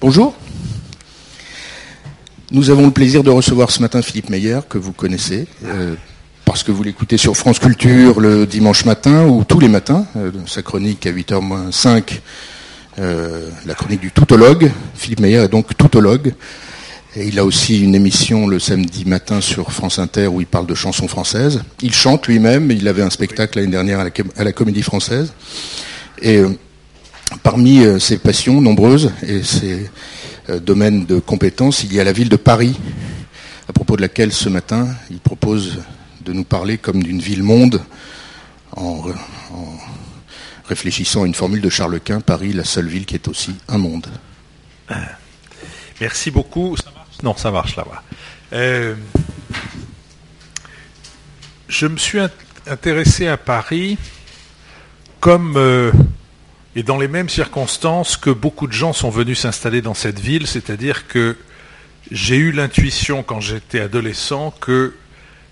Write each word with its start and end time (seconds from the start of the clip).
Bonjour. 0.00 0.32
Nous 2.52 2.70
avons 2.70 2.86
le 2.86 2.92
plaisir 2.92 3.24
de 3.24 3.30
recevoir 3.30 3.72
ce 3.72 3.82
matin 3.82 4.00
Philippe 4.00 4.30
Meyer, 4.30 4.60
que 4.68 4.78
vous 4.78 4.92
connaissez, 4.92 5.48
euh, 5.64 5.96
parce 6.44 6.62
que 6.62 6.70
vous 6.70 6.84
l'écoutez 6.84 7.16
sur 7.16 7.36
France 7.36 7.58
Culture 7.58 8.20
le 8.20 8.46
dimanche 8.46 8.84
matin 8.84 9.26
ou 9.26 9.42
tous 9.42 9.58
les 9.58 9.66
matins, 9.66 10.06
euh, 10.16 10.30
sa 10.46 10.62
chronique 10.62 11.04
à 11.08 11.10
8h 11.10 11.72
5, 11.72 12.22
euh, 13.00 13.50
la 13.66 13.74
chronique 13.74 13.98
du 13.98 14.12
toutologue. 14.12 14.70
Philippe 14.94 15.18
Meyer 15.18 15.38
est 15.38 15.48
donc 15.48 15.76
toutologue. 15.76 16.32
Il 17.16 17.36
a 17.40 17.44
aussi 17.44 17.80
une 17.82 17.96
émission 17.96 18.46
le 18.46 18.60
samedi 18.60 19.04
matin 19.04 19.40
sur 19.40 19.72
France 19.72 19.98
Inter 19.98 20.28
où 20.28 20.40
il 20.40 20.46
parle 20.46 20.66
de 20.66 20.76
chansons 20.76 21.08
françaises. 21.08 21.60
Il 21.82 21.92
chante 21.92 22.28
lui-même, 22.28 22.70
il 22.70 22.86
avait 22.86 23.02
un 23.02 23.10
spectacle 23.10 23.58
l'année 23.58 23.72
dernière 23.72 23.98
à 23.98 24.44
la, 24.44 24.52
Comédie 24.52 24.82
Française. 24.82 25.32
Parmi 27.42 27.82
ses 28.00 28.18
passions 28.18 28.60
nombreuses 28.60 29.12
et 29.22 29.42
ses 29.42 29.90
euh, 30.50 30.60
domaine 30.60 31.04
de 31.04 31.18
compétences, 31.18 31.84
il 31.84 31.92
y 31.92 32.00
a 32.00 32.04
la 32.04 32.12
ville 32.12 32.30
de 32.30 32.36
Paris, 32.36 32.74
à 33.68 33.72
propos 33.74 33.96
de 33.96 34.00
laquelle 34.00 34.32
ce 34.32 34.48
matin 34.48 34.88
il 35.10 35.18
propose 35.18 35.82
de 36.22 36.32
nous 36.32 36.44
parler 36.44 36.78
comme 36.78 37.02
d'une 37.02 37.20
ville-monde 37.20 37.82
en, 38.74 39.02
réfléchissant 40.64 41.24
à 41.24 41.26
une 41.26 41.34
formule 41.34 41.60
de 41.60 41.68
Charles 41.68 42.00
Quint, 42.00 42.20
Paris, 42.20 42.54
la 42.54 42.64
seule 42.64 42.88
ville 42.88 43.04
qui 43.04 43.14
est 43.14 43.28
aussi 43.28 43.56
un 43.68 43.76
monde. 43.76 44.06
Merci 46.00 46.30
beaucoup. 46.30 46.76
non, 47.22 47.36
ça 47.36 47.50
marche 47.50 47.76
là-bas. 47.76 48.02
Euh, 48.54 48.94
je 51.68 51.86
me 51.86 51.98
suis 51.98 52.20
intéressé 52.66 53.26
à 53.26 53.36
Paris 53.36 53.98
comme 55.20 55.56
euh, 55.56 55.92
et 56.78 56.84
dans 56.84 56.96
les 56.96 57.08
mêmes 57.08 57.28
circonstances 57.28 58.16
que 58.16 58.30
beaucoup 58.30 58.68
de 58.68 58.72
gens 58.72 58.92
sont 58.92 59.10
venus 59.10 59.40
s'installer 59.40 59.82
dans 59.82 59.94
cette 59.94 60.20
ville, 60.20 60.46
c'est-à-dire 60.46 61.08
que 61.08 61.36
j'ai 62.12 62.36
eu 62.36 62.52
l'intuition 62.52 63.24
quand 63.24 63.40
j'étais 63.40 63.80
adolescent 63.80 64.52
que 64.60 64.94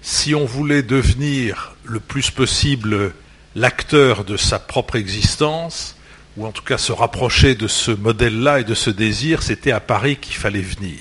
si 0.03 0.37
on 0.37 0.45
voulait 0.45 0.85
devenir 0.85 1.75
le 1.83 1.99
plus 1.99 2.31
possible 2.31 3.13
l'acteur 3.57 4.23
de 4.23 4.37
sa 4.37 4.61
propre 4.61 4.95
existence, 4.95 5.97
ou 6.37 6.47
en 6.47 6.53
tout 6.53 6.63
cas 6.63 6.79
se 6.79 6.93
rapprocher 6.93 7.57
de 7.57 7.67
ce 7.67 7.91
modèle-là 7.91 8.61
et 8.61 8.65
de 8.65 8.75
ce 8.75 8.91
désir, 8.91 9.43
c'était 9.43 9.73
à 9.73 9.81
Paris 9.81 10.19
qu'il 10.19 10.37
fallait 10.37 10.61
venir. 10.61 11.01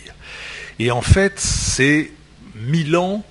Et 0.79 0.89
en 0.89 1.03
fait, 1.03 1.39
c'est 1.39 2.11
mille 2.55 2.97
ans 2.97 3.23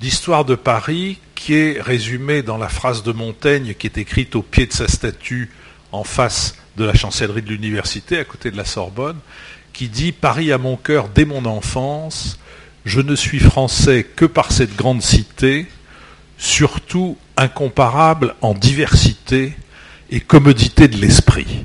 d'histoire 0.00 0.44
de 0.44 0.54
Paris 0.54 1.18
qui 1.34 1.54
est 1.54 1.80
résumée 1.80 2.42
dans 2.42 2.58
la 2.58 2.68
phrase 2.68 3.02
de 3.04 3.12
Montaigne 3.12 3.72
qui 3.72 3.86
est 3.86 3.96
écrite 3.96 4.36
au 4.36 4.42
pied 4.42 4.66
de 4.66 4.74
sa 4.74 4.86
statue 4.86 5.50
en 5.92 6.04
face 6.04 6.54
de 6.76 6.84
la 6.84 6.94
chancellerie 6.94 7.42
de 7.42 7.50
l'université, 7.50 8.18
à 8.18 8.24
côté 8.24 8.50
de 8.50 8.56
la 8.56 8.64
Sorbonne, 8.64 9.18
qui 9.72 9.88
dit 9.88 10.12
Paris 10.12 10.52
à 10.52 10.58
mon 10.58 10.76
cœur 10.76 11.08
dès 11.08 11.24
mon 11.24 11.44
enfance, 11.44 12.38
je 12.84 13.00
ne 13.00 13.14
suis 13.14 13.40
français 13.40 14.04
que 14.04 14.24
par 14.24 14.52
cette 14.52 14.74
grande 14.76 15.02
cité, 15.02 15.66
surtout 16.38 17.18
incomparable 17.36 18.34
en 18.40 18.54
diversité 18.54 19.54
et 20.10 20.20
commodité 20.20 20.88
de 20.88 20.96
l'esprit. 20.96 21.64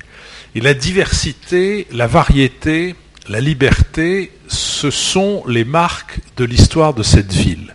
Et 0.54 0.62
la 0.62 0.74
diversité, 0.74 1.88
la 1.92 2.08
variété, 2.08 2.96
la 3.28 3.40
liberté, 3.40 4.32
ce 4.48 4.92
sont 4.92 5.44
les 5.48 5.66
marques 5.66 6.20
de 6.38 6.46
l'histoire 6.46 6.94
de 6.94 7.04
cette 7.04 7.34
ville. 7.34 7.74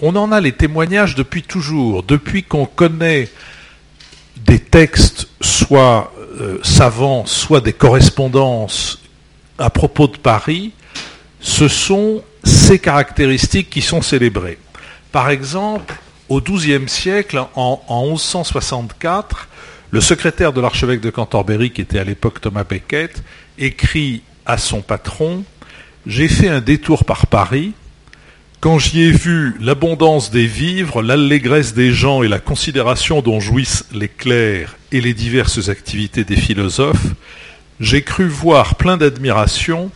On 0.00 0.16
en 0.16 0.32
a 0.32 0.40
les 0.40 0.52
témoignages 0.52 1.14
depuis 1.14 1.42
toujours, 1.42 2.02
depuis 2.02 2.42
qu'on 2.42 2.66
connaît 2.66 3.28
des 4.44 4.58
textes 4.58 5.29
soit 5.40 6.12
euh, 6.40 6.58
savants, 6.62 7.26
soit 7.26 7.60
des 7.60 7.72
correspondances 7.72 9.00
à 9.58 9.70
propos 9.70 10.06
de 10.06 10.16
Paris, 10.16 10.72
ce 11.40 11.68
sont 11.68 12.22
ces 12.44 12.78
caractéristiques 12.78 13.70
qui 13.70 13.82
sont 13.82 14.02
célébrées. 14.02 14.58
Par 15.12 15.30
exemple, 15.30 15.94
au 16.28 16.40
XIIe 16.40 16.88
siècle, 16.88 17.42
en, 17.56 17.82
en 17.88 18.06
1164, 18.06 19.48
le 19.90 20.00
secrétaire 20.00 20.52
de 20.52 20.60
l'archevêque 20.60 21.00
de 21.00 21.10
Cantorbéry, 21.10 21.72
qui 21.72 21.80
était 21.80 21.98
à 21.98 22.04
l'époque 22.04 22.40
Thomas 22.40 22.64
Becket, 22.64 23.22
écrit 23.58 24.22
à 24.46 24.56
son 24.56 24.82
patron 24.82 25.44
J'ai 26.06 26.28
fait 26.28 26.48
un 26.48 26.60
détour 26.60 27.04
par 27.04 27.26
Paris 27.26 27.72
quand 28.60 28.78
j'y 28.78 29.00
ai 29.04 29.10
vu 29.10 29.56
l'abondance 29.58 30.30
des 30.30 30.46
vivres, 30.46 31.02
l'allégresse 31.02 31.72
des 31.72 31.92
gens 31.92 32.22
et 32.22 32.28
la 32.28 32.38
considération 32.38 33.22
dont 33.22 33.40
jouissent 33.40 33.86
les 33.92 34.08
clercs 34.08 34.76
et 34.92 35.00
les 35.00 35.14
diverses 35.14 35.70
activités 35.70 36.24
des 36.24 36.36
philosophes, 36.36 37.14
j'ai 37.80 38.02
cru 38.02 38.28
voir 38.28 38.74
plein 38.74 38.98
d'admiration 38.98 39.90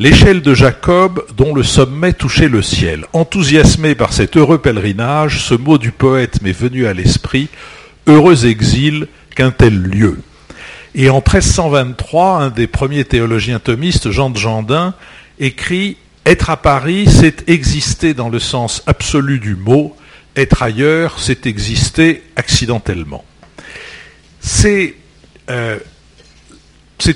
l'échelle 0.00 0.42
de 0.42 0.52
Jacob 0.52 1.24
dont 1.36 1.54
le 1.54 1.62
sommet 1.62 2.12
touchait 2.12 2.48
le 2.48 2.60
ciel. 2.60 3.04
Enthousiasmé 3.12 3.94
par 3.94 4.12
cet 4.12 4.36
heureux 4.36 4.58
pèlerinage, 4.58 5.40
ce 5.40 5.54
mot 5.54 5.78
du 5.78 5.92
poète 5.92 6.42
m'est 6.42 6.50
venu 6.50 6.88
à 6.88 6.94
l'esprit, 6.94 7.48
heureux 8.08 8.46
exil 8.46 9.06
qu'un 9.36 9.52
tel 9.52 9.80
lieu. 9.80 10.18
Et 10.96 11.08
en 11.08 11.22
1323, 11.22 12.38
un 12.38 12.50
des 12.50 12.66
premiers 12.66 13.04
théologiens 13.04 13.60
thomistes, 13.60 14.10
Jean 14.10 14.28
de 14.30 14.38
Jandin, 14.38 14.94
écrit 15.38 15.96
être 16.24 16.50
à 16.50 16.56
Paris, 16.56 17.06
c'est 17.08 17.48
exister 17.48 18.14
dans 18.14 18.28
le 18.28 18.38
sens 18.38 18.82
absolu 18.86 19.38
du 19.38 19.56
mot. 19.56 19.96
Être 20.36 20.62
ailleurs, 20.62 21.18
c'est 21.18 21.46
exister 21.46 22.22
accidentellement. 22.36 23.24
C'est 24.40 24.94
euh, 25.50 25.78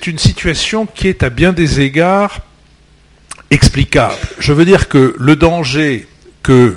une 0.06 0.18
situation 0.18 0.86
qui 0.86 1.08
est 1.08 1.22
à 1.22 1.30
bien 1.30 1.52
des 1.52 1.80
égards 1.80 2.40
explicable. 3.50 4.16
Je 4.38 4.52
veux 4.52 4.64
dire 4.64 4.88
que 4.88 5.14
le 5.18 5.36
danger 5.36 6.06
que 6.42 6.76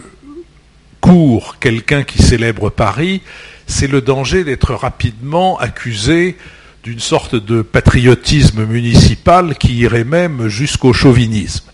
court 1.02 1.58
quelqu'un 1.60 2.04
qui 2.04 2.22
célèbre 2.22 2.70
Paris, 2.70 3.22
c'est 3.68 3.88
le 3.88 4.02
danger 4.02 4.44
d'être 4.44 4.74
rapidement 4.74 5.58
accusé 5.60 6.38
d'une 6.84 7.00
sorte 7.00 7.36
de 7.36 7.62
patriotisme 7.62 8.66
municipal 8.66 9.56
qui 9.58 9.76
irait 9.76 10.04
même 10.04 10.48
jusqu'au 10.48 10.94
chauvinisme. 10.94 11.69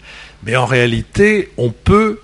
Mais 0.46 0.56
en 0.56 0.66
réalité, 0.66 1.50
on 1.58 1.72
peut 1.72 2.20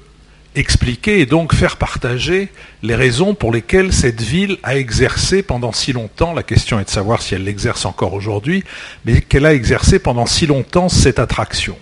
expliquer 0.54 1.22
et 1.22 1.26
donc 1.26 1.54
faire 1.54 1.78
partager 1.78 2.50
les 2.84 2.96
raisons 2.96 3.34
pour 3.34 3.52
lesquelles 3.52 3.94
cette 3.94 4.22
ville 4.22 4.58
a 4.64 4.76
exercé 4.76 5.44
pendant 5.44 5.72
si 5.72 5.94
longtemps, 5.94 6.34
la 6.34 6.44
question 6.44 6.80
est 6.80 6.86
de 6.86 6.90
savoir 6.90 7.22
si 7.22 7.36
elle 7.36 7.46
l'exerce 7.46 7.86
encore 7.86 8.14
aujourd'hui, 8.14 8.64
mais 9.06 9.22
qu'elle 9.22 9.46
a 9.46 9.54
exercé 9.54 9.98
pendant 9.98 10.26
si 10.26 10.46
longtemps 10.46 10.90
cette 10.90 11.20
attraction. 11.20 11.78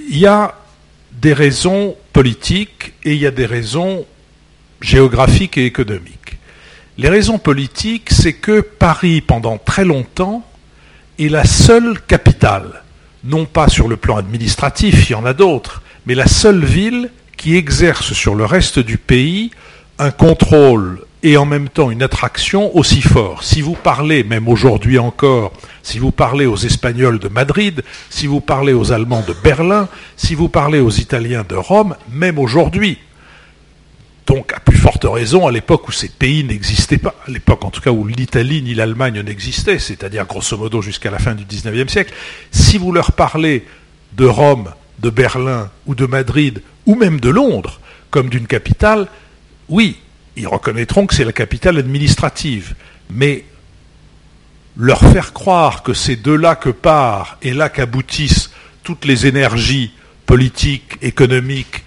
Il 0.00 0.18
y 0.18 0.26
a 0.26 0.54
des 1.12 1.32
raisons 1.32 1.96
politiques 2.12 2.94
et 3.04 3.12
il 3.12 3.20
y 3.20 3.26
a 3.26 3.30
des 3.30 3.46
raisons 3.46 4.06
géographiques 4.80 5.58
et 5.58 5.66
économiques. 5.66 6.38
Les 6.96 7.08
raisons 7.08 7.38
politiques, 7.38 8.10
c'est 8.10 8.32
que 8.32 8.60
Paris, 8.60 9.20
pendant 9.20 9.58
très 9.58 9.84
longtemps, 9.84 10.44
est 11.18 11.28
la 11.28 11.44
seule 11.44 12.00
capitale 12.00 12.82
non 13.24 13.44
pas 13.44 13.68
sur 13.68 13.88
le 13.88 13.96
plan 13.96 14.16
administratif, 14.16 15.08
il 15.08 15.12
y 15.12 15.16
en 15.16 15.24
a 15.26 15.32
d'autres, 15.32 15.82
mais 16.06 16.14
la 16.14 16.26
seule 16.26 16.64
ville 16.64 17.10
qui 17.36 17.56
exerce 17.56 18.12
sur 18.12 18.34
le 18.34 18.44
reste 18.44 18.78
du 18.78 18.98
pays 18.98 19.50
un 19.98 20.10
contrôle 20.10 21.00
et 21.22 21.36
en 21.36 21.44
même 21.44 21.68
temps 21.68 21.90
une 21.90 22.02
attraction 22.02 22.76
aussi 22.76 23.02
fort. 23.02 23.42
Si 23.42 23.60
vous 23.60 23.74
parlez, 23.74 24.22
même 24.22 24.48
aujourd'hui 24.48 24.98
encore, 24.98 25.52
si 25.82 25.98
vous 25.98 26.12
parlez 26.12 26.46
aux 26.46 26.56
Espagnols 26.56 27.18
de 27.18 27.28
Madrid, 27.28 27.82
si 28.10 28.26
vous 28.26 28.40
parlez 28.40 28.72
aux 28.72 28.92
Allemands 28.92 29.24
de 29.26 29.34
Berlin, 29.42 29.88
si 30.16 30.34
vous 30.34 30.48
parlez 30.48 30.78
aux 30.78 30.90
Italiens 30.90 31.44
de 31.48 31.56
Rome, 31.56 31.96
même 32.12 32.38
aujourd'hui, 32.38 32.98
donc, 34.28 34.52
à 34.52 34.60
plus 34.60 34.76
forte 34.76 35.06
raison, 35.08 35.46
à 35.46 35.50
l'époque 35.50 35.88
où 35.88 35.92
ces 35.92 36.10
pays 36.10 36.44
n'existaient 36.44 36.98
pas, 36.98 37.14
à 37.26 37.30
l'époque 37.30 37.64
en 37.64 37.70
tout 37.70 37.80
cas 37.80 37.90
où 37.90 38.06
l'Italie 38.06 38.60
ni 38.60 38.74
l'Allemagne 38.74 39.22
n'existaient, 39.22 39.78
c'est-à-dire 39.78 40.26
grosso 40.26 40.56
modo 40.58 40.82
jusqu'à 40.82 41.10
la 41.10 41.18
fin 41.18 41.34
du 41.34 41.46
XIXe 41.46 41.90
siècle, 41.90 42.12
si 42.50 42.76
vous 42.76 42.92
leur 42.92 43.12
parlez 43.12 43.66
de 44.12 44.26
Rome, 44.26 44.70
de 44.98 45.08
Berlin 45.08 45.70
ou 45.86 45.94
de 45.94 46.04
Madrid, 46.04 46.62
ou 46.84 46.94
même 46.94 47.20
de 47.20 47.30
Londres, 47.30 47.80
comme 48.10 48.28
d'une 48.28 48.46
capitale, 48.46 49.08
oui, 49.70 49.96
ils 50.36 50.46
reconnaîtront 50.46 51.06
que 51.06 51.14
c'est 51.14 51.24
la 51.24 51.32
capitale 51.32 51.78
administrative. 51.78 52.74
Mais 53.10 53.44
leur 54.76 55.00
faire 55.00 55.32
croire 55.32 55.82
que 55.82 55.94
c'est 55.94 56.16
de 56.16 56.32
là 56.32 56.54
que 56.54 56.70
part 56.70 57.38
et 57.40 57.54
là 57.54 57.70
qu'aboutissent 57.70 58.50
toutes 58.82 59.06
les 59.06 59.26
énergies 59.26 59.90
politiques, 60.26 60.98
économiques 61.00 61.84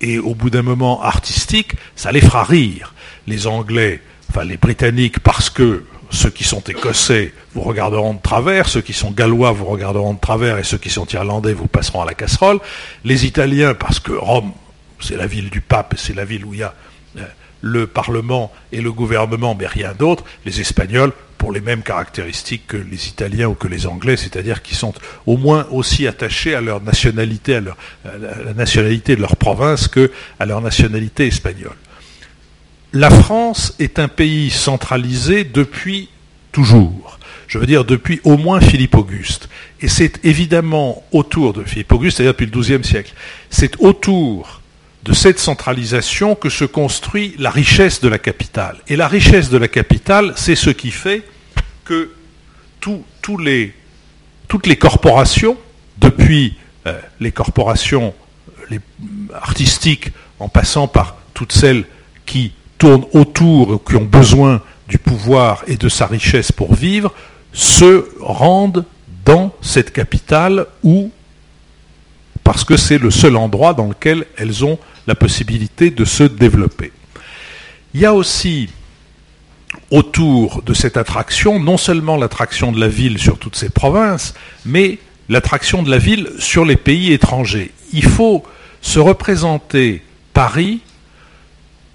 et 0.00 0.18
au 0.18 0.34
bout 0.34 0.50
d'un 0.50 0.62
moment 0.62 1.02
artistique, 1.02 1.72
ça 1.94 2.12
les 2.12 2.20
fera 2.20 2.44
rire. 2.44 2.94
Les 3.26 3.46
Anglais, 3.46 4.00
enfin 4.28 4.44
les 4.44 4.56
Britanniques, 4.56 5.20
parce 5.20 5.50
que 5.50 5.84
ceux 6.10 6.30
qui 6.30 6.44
sont 6.44 6.60
écossais 6.60 7.32
vous 7.54 7.62
regarderont 7.62 8.14
de 8.14 8.20
travers, 8.20 8.68
ceux 8.68 8.80
qui 8.80 8.92
sont 8.92 9.10
gallois 9.10 9.52
vous 9.52 9.64
regarderont 9.64 10.14
de 10.14 10.20
travers, 10.20 10.58
et 10.58 10.64
ceux 10.64 10.78
qui 10.78 10.90
sont 10.90 11.06
irlandais 11.06 11.52
vous 11.52 11.66
passeront 11.66 12.02
à 12.02 12.06
la 12.06 12.14
casserole. 12.14 12.60
Les 13.04 13.26
Italiens, 13.26 13.74
parce 13.74 13.98
que 13.98 14.12
Rome, 14.12 14.52
c'est 15.00 15.16
la 15.16 15.26
ville 15.26 15.50
du 15.50 15.60
pape, 15.60 15.94
c'est 15.96 16.14
la 16.14 16.24
ville 16.24 16.44
où 16.44 16.54
il 16.54 16.60
y 16.60 16.62
a 16.62 16.74
le 17.60 17.86
Parlement 17.86 18.52
et 18.72 18.80
le 18.80 18.92
gouvernement, 18.92 19.56
mais 19.58 19.66
rien 19.66 19.92
d'autre. 19.98 20.24
Les 20.44 20.60
Espagnols, 20.60 21.12
pour 21.38 21.52
les 21.52 21.60
mêmes 21.60 21.82
caractéristiques 21.82 22.66
que 22.66 22.76
les 22.76 23.08
Italiens 23.08 23.48
ou 23.48 23.54
que 23.54 23.68
les 23.68 23.86
Anglais, 23.86 24.16
c'est-à-dire 24.16 24.62
qu'ils 24.62 24.76
sont 24.76 24.94
au 25.26 25.36
moins 25.36 25.66
aussi 25.70 26.06
attachés 26.06 26.54
à 26.54 26.60
leur 26.60 26.80
nationalité, 26.80 27.56
à, 27.56 27.60
la 27.60 28.54
nationalité 28.54 29.16
de 29.16 29.20
leur 29.20 29.36
province 29.36 29.88
que 29.88 30.10
à 30.38 30.46
leur 30.46 30.60
nationalité 30.60 31.26
espagnole. 31.26 31.76
La 32.92 33.10
France 33.10 33.74
est 33.78 33.98
un 33.98 34.08
pays 34.08 34.50
centralisé 34.50 35.44
depuis 35.44 36.08
toujours. 36.52 37.18
Je 37.48 37.58
veux 37.58 37.66
dire 37.66 37.84
depuis 37.84 38.20
au 38.24 38.36
moins 38.36 38.60
Philippe 38.60 38.96
Auguste. 38.96 39.48
Et 39.80 39.88
c'est 39.88 40.24
évidemment 40.24 41.04
autour 41.12 41.52
de 41.52 41.62
Philippe 41.62 41.92
Auguste, 41.92 42.16
c'est-à-dire 42.16 42.32
depuis 42.32 42.46
le 42.46 42.60
XIIe 42.60 42.84
siècle, 42.84 43.12
c'est 43.50 43.78
autour 43.78 44.62
de 45.06 45.12
cette 45.14 45.38
centralisation 45.38 46.34
que 46.34 46.48
se 46.48 46.64
construit 46.64 47.34
la 47.38 47.50
richesse 47.50 48.00
de 48.00 48.08
la 48.08 48.18
capitale. 48.18 48.78
Et 48.88 48.96
la 48.96 49.06
richesse 49.06 49.50
de 49.50 49.56
la 49.56 49.68
capitale, 49.68 50.32
c'est 50.36 50.56
ce 50.56 50.70
qui 50.70 50.90
fait 50.90 51.22
que 51.84 52.10
toutes 52.80 54.66
les 54.66 54.76
corporations, 54.76 55.56
depuis 55.98 56.56
euh, 56.86 56.98
les 57.20 57.32
corporations 57.32 58.14
les 58.68 58.80
artistiques, 59.32 60.10
en 60.40 60.48
passant 60.48 60.88
par 60.88 61.16
toutes 61.34 61.52
celles 61.52 61.84
qui 62.26 62.52
tournent 62.78 63.06
autour, 63.12 63.82
qui 63.84 63.94
ont 63.94 64.04
besoin 64.04 64.60
du 64.88 64.98
pouvoir 64.98 65.62
et 65.68 65.76
de 65.76 65.88
sa 65.88 66.06
richesse 66.06 66.50
pour 66.50 66.74
vivre, 66.74 67.12
se 67.52 68.08
rendent 68.20 68.84
dans 69.24 69.52
cette 69.62 69.92
capitale 69.92 70.66
où, 70.82 71.10
parce 72.42 72.64
que 72.64 72.76
c'est 72.76 72.98
le 72.98 73.10
seul 73.10 73.36
endroit 73.36 73.72
dans 73.72 73.86
lequel 73.86 74.26
elles 74.36 74.64
ont 74.64 74.78
la 75.06 75.14
possibilité 75.14 75.90
de 75.90 76.04
se 76.04 76.24
développer. 76.24 76.92
Il 77.94 78.00
y 78.00 78.06
a 78.06 78.14
aussi 78.14 78.68
autour 79.90 80.62
de 80.62 80.74
cette 80.74 80.96
attraction 80.96 81.60
non 81.60 81.76
seulement 81.76 82.16
l'attraction 82.16 82.72
de 82.72 82.80
la 82.80 82.88
ville 82.88 83.18
sur 83.18 83.38
toutes 83.38 83.56
ces 83.56 83.68
provinces, 83.68 84.34
mais 84.64 84.98
l'attraction 85.28 85.82
de 85.82 85.90
la 85.90 85.98
ville 85.98 86.30
sur 86.38 86.64
les 86.64 86.76
pays 86.76 87.12
étrangers. 87.12 87.72
Il 87.92 88.04
faut 88.04 88.44
se 88.80 88.98
représenter 88.98 90.02
Paris, 90.32 90.80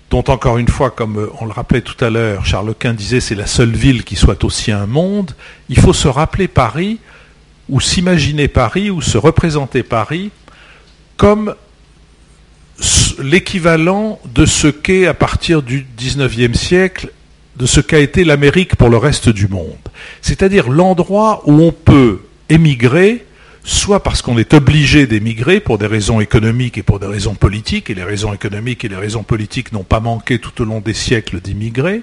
dont 0.10 0.24
encore 0.28 0.58
une 0.58 0.68
fois, 0.68 0.90
comme 0.90 1.30
on 1.40 1.46
le 1.46 1.52
rappelait 1.52 1.81
tout 1.81 2.04
à 2.04 2.10
l'heure, 2.10 2.46
Charles 2.46 2.75
Quint 2.75 2.94
disait 2.94 3.22
c'est 3.22 3.36
la 3.36 3.48
seule 3.48 3.72
ville 3.72 4.04
qui 4.04 4.16
soit 4.16 4.44
aussi 4.44 4.72
un 4.72 4.86
monde, 4.86 5.31
il 5.69 5.80
faut 5.80 5.94
se 5.94 6.08
rappeler 6.08 6.48
Paris, 6.48 7.00
ou 7.69 7.80
s'imaginer 7.80 8.48
Paris, 8.48 8.90
ou 8.90 9.02
se 9.02 9.18
représenter 9.18 9.84
Paris 9.84 10.31
comme 11.16 11.56
l'équivalent 13.22 14.19
de 14.33 14.45
ce 14.45 14.68
qu'est 14.68 15.06
à 15.06 15.13
partir 15.13 15.62
du 15.62 15.86
XIXe 15.98 16.57
siècle, 16.57 17.12
de 17.57 17.66
ce 17.66 17.80
qu'a 17.80 18.00
été 18.00 18.24
l'Amérique 18.24 18.75
pour 18.75 18.89
le 18.89 18.98
reste 18.98 19.30
du 19.30 19.48
monde. 19.48 19.78
C'est-à-dire 20.22 20.69
l'endroit 20.69 21.44
où 21.45 21.62
on 21.62 21.72
peut 21.72 22.22
émigrer, 22.50 23.25
soit 23.63 24.01
parce 24.01 24.22
qu'on 24.22 24.38
est 24.38 24.54
obligé 24.54 25.06
d'émigrer 25.06 25.60
pour 25.60 25.78
des 25.78 25.86
raisons 25.86 26.19
économiques 26.19 26.78
et 26.78 26.83
pour 26.83 27.00
des 27.00 27.07
raisons 27.07 27.36
politiques, 27.36 27.89
et 27.89 27.94
les 27.94 28.04
raisons 28.04 28.33
économiques 28.33 28.84
et 28.84 28.89
les 28.89 28.95
raisons 28.95 29.24
politiques 29.24 29.72
n'ont 29.72 29.84
pas 29.84 30.00
manqué 30.00 30.39
tout 30.39 30.62
au 30.62 30.66
long 30.66 30.80
des 30.80 30.94
siècles 30.94 31.39
d'immigrer, 31.39 32.01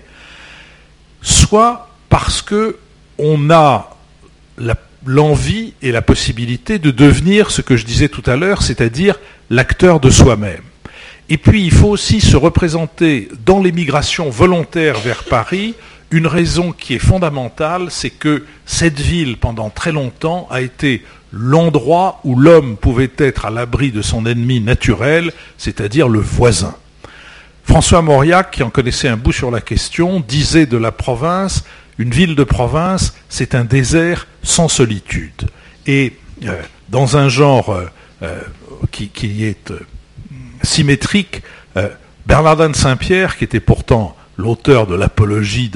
soit 1.22 1.90
parce 2.08 2.42
que 2.42 2.78
on 3.19 3.50
a 3.50 3.96
l'envie 5.06 5.72
et 5.82 5.90
la 5.90 6.02
possibilité 6.02 6.78
de 6.78 6.90
devenir 6.90 7.50
ce 7.50 7.62
que 7.62 7.76
je 7.76 7.84
disais 7.84 8.08
tout 8.08 8.22
à 8.26 8.36
l'heure, 8.36 8.62
c'est-à-dire 8.62 9.19
l'acteur 9.50 9.98
de 9.98 10.10
soi-même. 10.10 10.62
Et 11.30 11.36
puis, 11.36 11.64
il 11.64 11.72
faut 11.72 11.88
aussi 11.88 12.20
se 12.20 12.36
représenter 12.36 13.28
dans 13.44 13.60
l'émigration 13.60 14.30
volontaire 14.30 14.98
vers 14.98 15.25
Paris 15.25 15.75
une 16.10 16.26
raison 16.26 16.72
qui 16.72 16.94
est 16.94 16.98
fondamentale, 16.98 17.88
c'est 17.90 18.10
que 18.10 18.46
cette 18.64 18.98
ville, 18.98 19.36
pendant 19.36 19.69
très 19.69 19.92
longtemps, 19.92 20.48
a 20.50 20.62
été 20.62 21.04
l'endroit 21.32 22.20
où 22.25 22.34
l'homme 22.34 22.76
pouvait 22.76 23.10
être 23.19 23.44
à 23.44 23.50
l'abri 23.50 23.92
de 23.92 24.00
son 24.00 24.25
ennemi 24.25 24.60
naturel, 24.60 25.32
c'est-à-dire 25.58 26.08
le 26.08 26.20
voisin. 26.20 26.75
François 27.64 28.00
Mauriac, 28.00 28.50
qui 28.50 28.62
en 28.62 28.70
connaissait 28.70 29.08
un 29.08 29.19
bout 29.19 29.32
sur 29.32 29.50
la 29.50 29.60
question, 29.60 30.20
disait 30.26 30.64
de 30.64 30.78
la 30.78 30.92
province, 30.92 31.64
une 31.98 32.10
ville 32.10 32.34
de 32.34 32.44
province, 32.44 33.14
c'est 33.28 33.54
un 33.54 33.64
désert 33.64 34.26
sans 34.42 34.69
solitude. 34.69 35.48
Et 35.86 36.14
euh, 36.46 36.62
dans 36.88 37.19
un 37.19 37.28
genre 37.28 37.70
euh, 37.70 37.86
euh, 38.22 38.40
qui, 38.90 39.08
qui, 39.08 39.44
est 39.44 39.70
symétrique, 40.62 41.43
Bernardin 42.26 42.70
de 42.70 42.76
Saint-Pierre, 42.76 43.37
qui 43.37 43.44
était 43.44 43.60
pourtant 43.60 44.16
l'auteur 44.37 44.87
de 44.87 44.94
l'apologie 44.94 45.70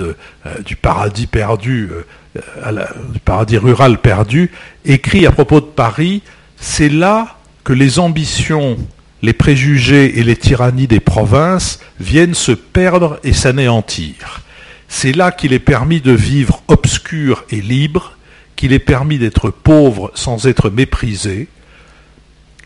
du 0.65 0.77
paradis 0.77 1.27
perdu, 1.27 1.91
du 2.35 3.21
paradis 3.21 3.59
rural 3.59 3.99
perdu, 4.01 4.51
écrit 4.85 5.27
à 5.27 5.33
propos 5.33 5.61
de 5.61 5.67
Paris, 5.67 6.23
c'est 6.57 6.89
là 6.89 7.37
que 7.65 7.73
les 7.73 7.99
ambitions, 7.99 8.77
les 9.23 9.33
préjugés 9.33 10.19
et 10.19 10.23
les 10.23 10.37
tyrannies 10.37 10.87
des 10.87 11.01
provinces 11.01 11.81
viennent 12.01 12.35
se 12.35 12.53
perdre 12.53 13.19
et 13.25 13.33
s'anéantir. 13.33 14.43
C'est 14.89 15.13
là 15.13 15.33
qu'il 15.33 15.53
est 15.53 15.59
permis 15.59 16.01
de 16.01 16.13
vivre 16.13 16.63
obscur 16.69 17.45
et 17.51 17.61
libre, 17.61 18.17
qu'il 18.57 18.73
est 18.73 18.79
permis 18.79 19.19
d'être 19.19 19.51
pauvre 19.51 20.11
sans 20.15 20.47
être 20.47 20.71
méprisé. 20.71 21.49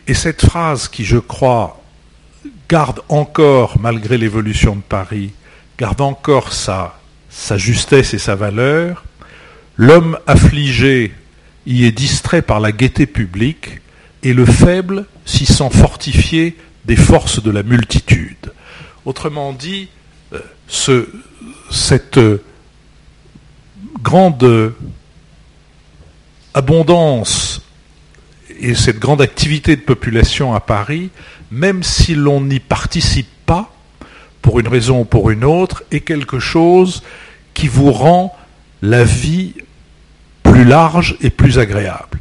Et 0.07 0.13
cette 0.13 0.45
phrase 0.45 0.87
qui, 0.87 1.05
je 1.05 1.17
crois, 1.17 1.76
garde 2.69 3.01
encore, 3.09 3.79
malgré 3.79 4.17
l'évolution 4.17 4.75
de 4.75 4.81
Paris, 4.81 5.31
garde 5.77 6.01
encore 6.01 6.53
sa, 6.53 6.99
sa 7.29 7.57
justesse 7.57 8.13
et 8.13 8.19
sa 8.19 8.35
valeur, 8.35 9.05
l'homme 9.77 10.17
affligé 10.27 11.13
y 11.65 11.85
est 11.85 11.91
distrait 11.91 12.41
par 12.41 12.59
la 12.59 12.71
gaieté 12.71 13.05
publique, 13.05 13.81
et 14.23 14.33
le 14.33 14.45
faible 14.45 15.05
s'y 15.25 15.45
sent 15.45 15.69
fortifié 15.69 16.57
des 16.85 16.95
forces 16.95 17.41
de 17.41 17.51
la 17.51 17.63
multitude. 17.63 18.51
Autrement 19.05 19.53
dit, 19.53 19.89
euh, 20.33 20.39
ce, 20.67 21.07
cette 21.69 22.19
grande 24.01 24.73
abondance 26.53 27.61
et 28.59 28.75
cette 28.75 28.99
grande 28.99 29.21
activité 29.21 29.75
de 29.75 29.81
population 29.81 30.53
à 30.53 30.59
Paris, 30.59 31.09
même 31.51 31.83
si 31.83 32.15
l'on 32.15 32.41
n'y 32.41 32.59
participe 32.59 33.29
pas, 33.45 33.73
pour 34.41 34.59
une 34.59 34.67
raison 34.67 35.01
ou 35.01 35.05
pour 35.05 35.29
une 35.29 35.43
autre, 35.43 35.83
est 35.91 36.01
quelque 36.01 36.39
chose 36.39 37.03
qui 37.53 37.67
vous 37.67 37.91
rend 37.91 38.35
la 38.81 39.03
vie 39.03 39.53
plus 40.43 40.63
large 40.63 41.17
et 41.21 41.29
plus 41.29 41.59
agréable. 41.59 42.19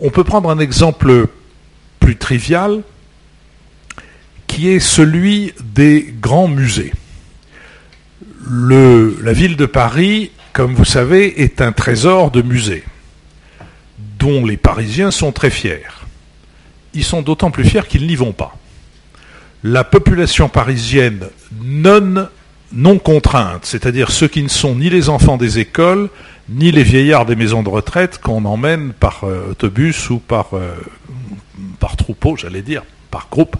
On 0.00 0.10
peut 0.10 0.24
prendre 0.24 0.50
un 0.50 0.58
exemple 0.58 1.26
plus 2.00 2.16
trivial, 2.16 2.82
qui 4.46 4.68
est 4.68 4.80
celui 4.80 5.52
des 5.60 6.12
grands 6.20 6.48
musées 6.48 6.92
la 8.50 9.32
ville 9.32 9.56
de 9.56 9.66
Paris, 9.66 10.30
comme 10.52 10.74
vous 10.74 10.84
savez, 10.84 11.42
est 11.42 11.60
un 11.60 11.72
trésor 11.72 12.30
de 12.30 12.42
musées 12.42 12.84
dont 14.20 14.44
les 14.44 14.56
Parisiens 14.56 15.10
sont 15.10 15.32
très 15.32 15.50
fiers. 15.50 15.82
Ils 16.94 17.04
sont 17.04 17.22
d'autant 17.22 17.50
plus 17.50 17.64
fiers 17.64 17.86
qu'ils 17.88 18.06
n'y 18.06 18.16
vont 18.16 18.32
pas. 18.32 18.56
La 19.64 19.82
population 19.82 20.48
parisienne 20.48 21.28
non, 21.62 22.98
contrainte, 22.98 23.64
c'est-à-dire 23.64 24.10
ceux 24.10 24.28
qui 24.28 24.42
ne 24.42 24.48
sont 24.48 24.76
ni 24.76 24.90
les 24.90 25.08
enfants 25.08 25.36
des 25.36 25.58
écoles, 25.58 26.08
ni 26.48 26.70
les 26.70 26.82
vieillards 26.82 27.26
des 27.26 27.36
maisons 27.36 27.62
de 27.62 27.68
retraite 27.68 28.20
qu'on 28.20 28.44
emmène 28.44 28.92
par 28.92 29.24
euh, 29.24 29.50
autobus 29.50 30.10
ou 30.10 30.18
par, 30.18 30.54
euh, 30.54 30.74
par 31.78 31.96
troupeau, 31.96 32.36
j'allais 32.36 32.62
dire, 32.62 32.82
par 33.10 33.28
groupe, 33.30 33.56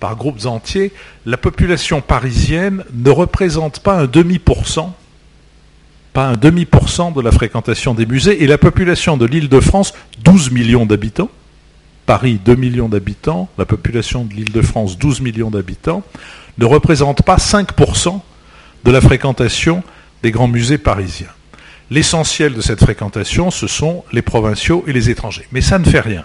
par 0.00 0.16
groupes 0.16 0.46
entiers, 0.46 0.92
la 1.26 1.36
population 1.36 2.00
parisienne 2.00 2.84
ne 2.92 3.10
représente 3.10 3.80
pas 3.80 3.94
un 4.00 4.06
demi 4.06 4.38
pour 4.38 4.66
cent, 4.66 4.96
pas 6.14 6.28
un 6.28 6.36
demi 6.36 6.64
pour 6.64 6.88
cent 6.88 7.10
de 7.10 7.20
la 7.20 7.32
fréquentation 7.32 7.92
des 7.92 8.06
musées, 8.06 8.42
et 8.42 8.46
la 8.46 8.56
population 8.56 9.16
de 9.16 9.26
l'Île-de-France, 9.26 9.92
12 10.22 10.52
millions 10.52 10.86
d'habitants, 10.86 11.28
Paris 12.06 12.40
2 12.42 12.54
millions 12.54 12.88
d'habitants, 12.88 13.48
la 13.58 13.64
population 13.64 14.24
de 14.24 14.32
l'Île-de-France 14.32 14.96
12 14.96 15.20
millions 15.20 15.50
d'habitants, 15.50 16.04
ne 16.58 16.64
représente 16.66 17.22
pas 17.22 17.36
5% 17.36 18.20
de 18.84 18.90
la 18.92 19.00
fréquentation 19.00 19.82
des 20.22 20.30
grands 20.30 20.48
musées 20.48 20.78
parisiens. 20.78 21.32
L'essentiel 21.90 22.54
de 22.54 22.60
cette 22.60 22.80
fréquentation, 22.80 23.50
ce 23.50 23.66
sont 23.66 24.04
les 24.12 24.22
provinciaux 24.22 24.84
et 24.86 24.92
les 24.92 25.10
étrangers. 25.10 25.48
Mais 25.50 25.60
ça 25.60 25.80
ne 25.80 25.84
fait 25.84 26.00
rien. 26.00 26.24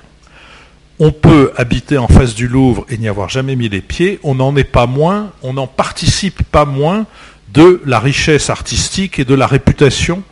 On 1.00 1.12
peut 1.12 1.52
habiter 1.58 1.98
en 1.98 2.08
face 2.08 2.36
du 2.36 2.48
Louvre 2.48 2.86
et 2.90 2.98
n'y 2.98 3.08
avoir 3.08 3.30
jamais 3.30 3.56
mis 3.56 3.70
les 3.70 3.82
pieds, 3.82 4.20
on 4.22 4.36
n'en 4.36 4.56
est 4.56 4.64
pas 4.64 4.86
moins, 4.86 5.32
on 5.42 5.54
n'en 5.54 5.68
participe 5.68 6.44
pas 6.44 6.66
moins 6.66 7.08
de 7.54 7.82
la 7.86 8.00
richesse 8.00 8.50
artistique 8.50 9.20
et 9.20 9.26
de 9.26 9.34
la 9.34 9.48
réputation 9.48 10.24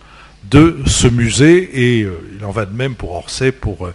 de 0.50 0.78
ce 0.86 1.08
musée, 1.08 1.70
et 1.74 2.04
euh, 2.04 2.18
il 2.38 2.46
en 2.46 2.52
va 2.52 2.66
de 2.66 2.74
même 2.74 2.96
pour 2.96 3.14
Orsay 3.14 3.52
pour, 3.52 3.86
euh, 3.88 3.94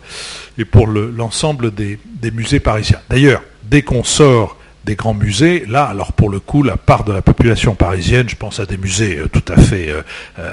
et 0.58 0.64
pour 0.64 0.86
l'ensemble 0.86 1.72
des, 1.72 1.98
musées 2.32 2.60
parisiens. 2.60 3.00
D'ailleurs, 3.08 3.42
dès 3.64 3.82
qu'on 3.82 4.04
sort 4.04 4.58
des 4.84 4.96
grands 4.96 5.14
musées. 5.14 5.64
Là, 5.68 5.84
alors 5.84 6.12
pour 6.12 6.28
le 6.28 6.40
coup, 6.40 6.64
la 6.64 6.76
part 6.76 7.04
de 7.04 7.12
la 7.12 7.22
population 7.22 7.76
parisienne, 7.76 8.28
je 8.28 8.34
pense 8.34 8.58
à 8.58 8.66
des 8.66 8.76
musées 8.76 9.16
euh, 9.16 9.28
tout 9.28 9.44
à 9.46 9.56
fait 9.56 9.94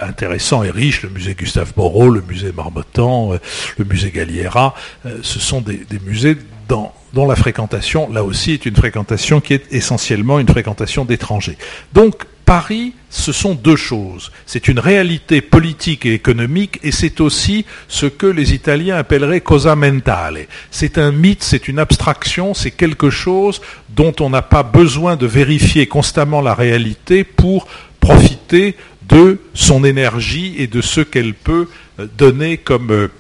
intéressants 0.04 0.64
et 0.64 0.70
riches, 0.70 1.02
le 1.02 1.10
musée 1.10 1.34
Gustave 1.34 1.74
Moreau, 1.76 2.12
le 2.12 2.22
musée 2.22 2.52
Marmottan, 2.56 3.32
le 3.80 3.86
musée 3.86 4.12
Galliera, 4.12 4.76
ce 5.24 5.40
sont 5.40 5.62
des, 5.62 5.82
musées 6.06 6.38
dont 6.68 6.92
la 7.28 7.36
fréquentation, 7.36 8.08
là 8.14 8.24
aussi, 8.24 8.52
est 8.52 8.68
une 8.68 8.76
fréquentation 8.76 9.42
qui 9.42 9.56
est 9.56 9.66
essentiellement 9.72 10.38
une 10.38 10.48
fréquentation 10.48 11.06
d'étrangers. 11.06 11.58
Donc, 11.94 12.26
Paris, 12.50 12.94
ce 13.12 13.32
sont 13.32 13.54
deux 13.54 13.76
choses. 13.76 14.32
C'est 14.48 14.68
une 14.68 14.80
réalité 14.80 15.40
politique 15.40 16.08
et 16.08 16.16
économique 16.16 16.80
et 16.82 16.92
c'est 16.92 17.22
aussi 17.22 17.64
ce 17.88 18.08
que 18.08 18.26
les 18.26 18.56
Italiens 18.56 18.96
appelleraient 18.96 19.42
cosa 19.42 19.76
mentale. 19.76 20.48
C'est 20.72 20.98
un 20.98 21.12
mythe, 21.12 21.44
c'est 21.44 21.68
une 21.68 21.78
abstraction, 21.78 22.56
c'est 22.56 22.72
quelque 22.72 23.12
chose 23.12 23.62
dont 23.90 24.16
on 24.20 24.32
n'a 24.32 24.42
pas 24.42 24.64
besoin 24.64 25.16
de 25.16 25.28
vérifier 25.28 25.86
constamment 25.86 26.42
la 26.42 26.56
réalité 26.56 27.24
pour 27.24 27.68
profiter 28.00 28.76
de 29.08 29.38
son 29.54 29.84
énergie 29.84 30.56
et 30.58 30.66
de 30.66 30.82
ce 30.82 31.02
qu'elle 31.02 31.36
peut 31.36 31.68
euh, 32.00 32.08
donner 32.18 32.58
comme, 32.58 32.90
euh, 32.90 33.12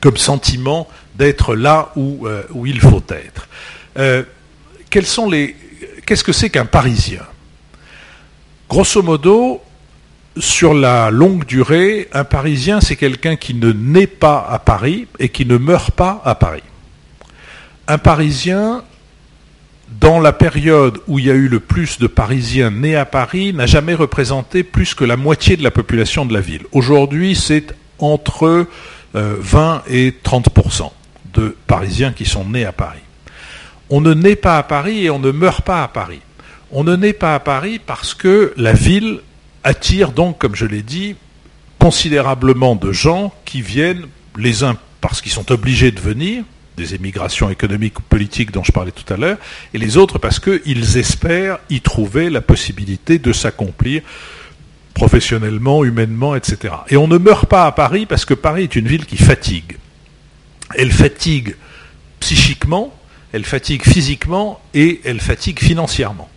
comme 0.00 0.16
sentiment 0.16 0.88
d'être 1.16 1.54
là 1.54 1.92
où, 1.96 2.26
euh, 2.26 2.44
il 2.64 2.80
faut 2.80 3.04
être. 3.10 3.46
qu'est-ce 4.88 6.24
que 6.24 6.32
c'est 6.32 6.48
qu'un 6.48 6.64
Parisien? 6.64 7.26
Grosso 8.68 9.02
modo, 9.02 9.62
sur 10.36 10.74
la 10.74 11.10
longue 11.10 11.46
durée, 11.46 12.08
un 12.12 12.24
Parisien, 12.24 12.82
c'est 12.82 12.96
quelqu'un 12.96 13.36
qui 13.36 13.54
ne 13.54 13.72
naît 13.72 14.06
pas 14.06 14.46
à 14.48 14.58
Paris 14.58 15.06
et 15.18 15.30
qui 15.30 15.46
ne 15.46 15.56
meurt 15.56 15.90
pas 15.90 16.20
à 16.24 16.34
Paris. 16.34 16.62
Un 17.86 17.96
Parisien, 17.96 18.84
dans 20.00 20.20
la 20.20 20.34
période 20.34 21.00
où 21.06 21.18
il 21.18 21.24
y 21.24 21.30
a 21.30 21.34
eu 21.34 21.48
le 21.48 21.60
plus 21.60 21.98
de 21.98 22.06
Parisiens 22.06 22.70
nés 22.70 22.94
à 22.94 23.06
Paris, 23.06 23.54
n'a 23.54 23.64
jamais 23.64 23.94
représenté 23.94 24.62
plus 24.62 24.94
que 24.94 25.04
la 25.04 25.16
moitié 25.16 25.56
de 25.56 25.62
la 25.62 25.70
population 25.70 26.26
de 26.26 26.34
la 26.34 26.40
ville. 26.40 26.64
Aujourd'hui, 26.72 27.34
c'est 27.34 27.74
entre 27.98 28.66
20 29.14 29.16
euh, 29.16 29.78
et 29.88 30.14
30 30.22 30.50
de 31.32 31.56
Parisiens 31.66 32.12
qui 32.12 32.26
sont 32.26 32.44
nés 32.44 32.66
à 32.66 32.72
Paris. 32.72 33.00
On 33.88 34.02
ne 34.02 34.12
naît 34.12 34.36
pas 34.36 34.58
à 34.58 34.62
Paris 34.62 35.06
et 35.06 35.10
on 35.10 35.18
ne 35.18 35.30
meurt 35.30 35.62
pas 35.62 35.82
à 35.82 35.88
Paris. 35.88 36.20
On 36.70 36.84
ne 36.84 36.96
naît 36.96 37.14
pas 37.14 37.34
à 37.34 37.40
Paris 37.40 37.80
parce 37.84 38.14
que 38.14 38.52
la 38.56 38.72
ville 38.72 39.20
attire 39.64 40.12
donc, 40.12 40.38
comme 40.38 40.54
je 40.54 40.66
l'ai 40.66 40.82
dit, 40.82 41.16
considérablement 41.78 42.76
de 42.76 42.92
gens 42.92 43.32
qui 43.44 43.62
viennent, 43.62 44.06
les 44.36 44.64
uns 44.64 44.76
parce 45.00 45.20
qu'ils 45.20 45.32
sont 45.32 45.50
obligés 45.50 45.90
de 45.90 46.00
venir, 46.00 46.44
des 46.76 46.94
émigrations 46.94 47.50
économiques 47.50 47.98
ou 47.98 48.02
politiques 48.02 48.52
dont 48.52 48.62
je 48.62 48.72
parlais 48.72 48.92
tout 48.92 49.12
à 49.12 49.16
l'heure, 49.16 49.38
et 49.72 49.78
les 49.78 49.96
autres 49.96 50.18
parce 50.18 50.40
qu'ils 50.40 50.96
espèrent 50.96 51.58
y 51.70 51.80
trouver 51.80 52.30
la 52.30 52.40
possibilité 52.40 53.18
de 53.18 53.32
s'accomplir 53.32 54.02
professionnellement, 54.94 55.84
humainement, 55.84 56.34
etc. 56.34 56.74
Et 56.88 56.96
on 56.96 57.08
ne 57.08 57.18
meurt 57.18 57.46
pas 57.46 57.66
à 57.66 57.72
Paris 57.72 58.04
parce 58.04 58.24
que 58.24 58.34
Paris 58.34 58.64
est 58.64 58.76
une 58.76 58.88
ville 58.88 59.06
qui 59.06 59.16
fatigue. 59.16 59.76
Elle 60.74 60.92
fatigue 60.92 61.56
psychiquement, 62.20 62.92
elle 63.32 63.44
fatigue 63.44 63.84
physiquement 63.84 64.60
et 64.74 65.00
elle 65.04 65.20
fatigue 65.20 65.60
financièrement. 65.60 66.28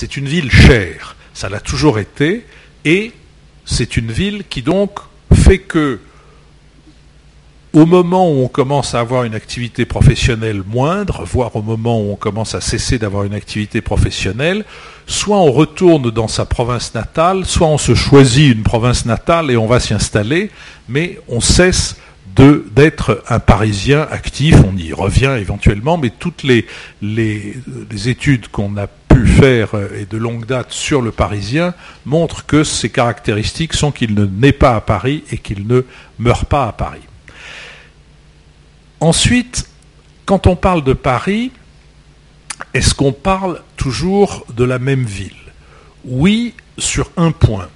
C'est 0.00 0.16
une 0.16 0.28
ville 0.28 0.50
chère, 0.50 1.14
ça 1.34 1.50
l'a 1.50 1.60
toujours 1.60 1.98
été, 1.98 2.46
et 2.86 3.12
c'est 3.66 3.98
une 3.98 4.10
ville 4.10 4.44
qui 4.48 4.62
donc 4.62 4.98
fait 5.34 5.58
que 5.58 6.00
au 7.74 7.84
moment 7.84 8.32
où 8.32 8.42
on 8.42 8.48
commence 8.48 8.94
à 8.94 9.00
avoir 9.00 9.24
une 9.24 9.34
activité 9.34 9.84
professionnelle 9.84 10.62
moindre, 10.66 11.24
voire 11.26 11.54
au 11.54 11.60
moment 11.60 12.00
où 12.00 12.12
on 12.12 12.16
commence 12.16 12.54
à 12.54 12.62
cesser 12.62 12.98
d'avoir 12.98 13.24
une 13.24 13.34
activité 13.34 13.82
professionnelle, 13.82 14.64
soit 15.06 15.36
on 15.36 15.52
retourne 15.52 16.10
dans 16.10 16.28
sa 16.28 16.46
province 16.46 16.94
natale, 16.94 17.44
soit 17.44 17.68
on 17.68 17.76
se 17.76 17.94
choisit 17.94 18.54
une 18.54 18.62
province 18.62 19.04
natale 19.04 19.50
et 19.50 19.58
on 19.58 19.66
va 19.66 19.80
s'y 19.80 19.92
installer, 19.92 20.50
mais 20.88 21.20
on 21.28 21.42
cesse 21.42 21.96
d'être 22.36 23.22
un 23.28 23.38
Parisien 23.38 24.06
actif, 24.10 24.56
on 24.66 24.76
y 24.76 24.92
revient 24.92 25.36
éventuellement, 25.38 25.98
mais 25.98 26.10
toutes 26.10 26.42
les, 26.42 26.66
études 28.08 28.48
qu'on 28.48 28.76
a 28.76 28.86
pu 28.86 29.26
faire 29.26 29.74
euh, 29.74 29.88
et 30.00 30.06
de 30.06 30.16
longue 30.16 30.46
date 30.46 30.70
sur 30.70 31.02
le 31.02 31.10
Parisien 31.10 31.74
montrent 32.06 32.46
que 32.46 32.62
ses 32.62 32.90
caractéristiques 32.90 33.74
sont 33.74 33.90
qu'il 33.90 34.14
ne 34.14 34.24
naît 34.24 34.52
pas 34.52 34.76
à 34.76 34.80
Paris 34.80 35.24
et 35.32 35.38
qu'il 35.38 35.66
ne 35.66 35.82
meurt 36.18 36.46
pas 36.46 36.68
à 36.68 36.72
Paris. 36.72 37.00
Ensuite, 39.00 39.68
quand 40.26 40.46
on 40.46 40.56
parle 40.56 40.84
de 40.84 40.92
Paris, 40.92 41.50
est-ce 42.74 42.94
qu'on 42.94 43.12
parle 43.12 43.62
toujours 43.76 44.46
de 44.54 44.64
la 44.64 44.78
même 44.78 45.04
ville? 45.04 45.32
Oui, 46.04 46.54
sur 46.78 47.10
un 47.16 47.32
point. 47.32 47.68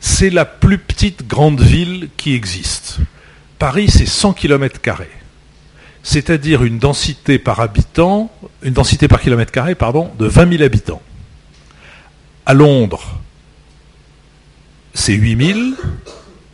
C'est 0.00 0.30
la 0.30 0.44
plus 0.44 0.78
petite 0.78 1.26
grande 1.26 1.60
ville 1.60 2.08
qui 2.16 2.34
existe. 2.34 2.98
Paris, 3.60 3.90
c'est 3.90 4.06
100 4.06 4.32
km, 4.32 4.80
c'est-à-dire 6.02 6.64
une 6.64 6.78
densité 6.78 7.38
par 7.38 7.60
habitant, 7.60 8.32
une 8.62 8.72
densité 8.72 9.06
par 9.06 9.20
kilomètre 9.20 9.52
carré, 9.52 9.74
pardon, 9.74 10.10
de 10.18 10.24
20 10.24 10.52
000 10.52 10.62
habitants. 10.62 11.02
À 12.46 12.54
Londres, 12.54 13.20
c'est 14.94 15.12
8 15.12 15.54
000 15.54 15.60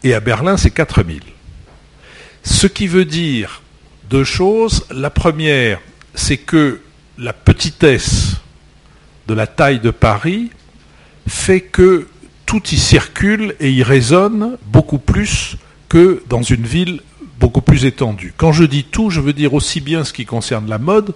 et 0.03 0.15
à 0.15 0.21
Berlin, 0.21 0.57
c'est 0.57 0.73
4 0.73 1.05
000. 1.05 1.21
Ce 2.43 2.67
qui 2.67 2.89
veut 2.89 3.05
dire 3.05 3.63
deux 4.11 4.25
choses. 4.25 4.85
La 4.91 5.11
première, 5.11 5.79
c'est 6.17 6.39
que 6.39 6.81
la 7.19 7.33
petitesse 7.33 8.33
de 9.29 9.35
la 9.35 9.47
taille 9.47 9.79
de 9.79 9.93
Paris 9.93 10.51
fait 11.29 11.61
que 11.61 12.09
tout 12.47 12.63
y 12.73 12.77
circule 12.77 13.55
et 13.61 13.71
y 13.71 13.85
résonne 13.85 14.59
beaucoup 14.65 14.99
plus 14.99 15.57
que 15.89 16.23
dans 16.29 16.43
une 16.43 16.67
ville 16.67 17.01
beaucoup 17.39 17.61
plus 17.61 17.85
étendue. 17.85 18.33
Quand 18.37 18.53
je 18.53 18.65
dis 18.65 18.85
tout, 18.85 19.11
je 19.11 19.21
veux 19.21 19.33
dire 19.33 19.55
aussi 19.55 19.81
bien 19.81 20.05
ce 20.05 20.13
qui 20.13 20.25
concerne 20.25 20.69
la 20.69 20.79
mode, 20.79 21.15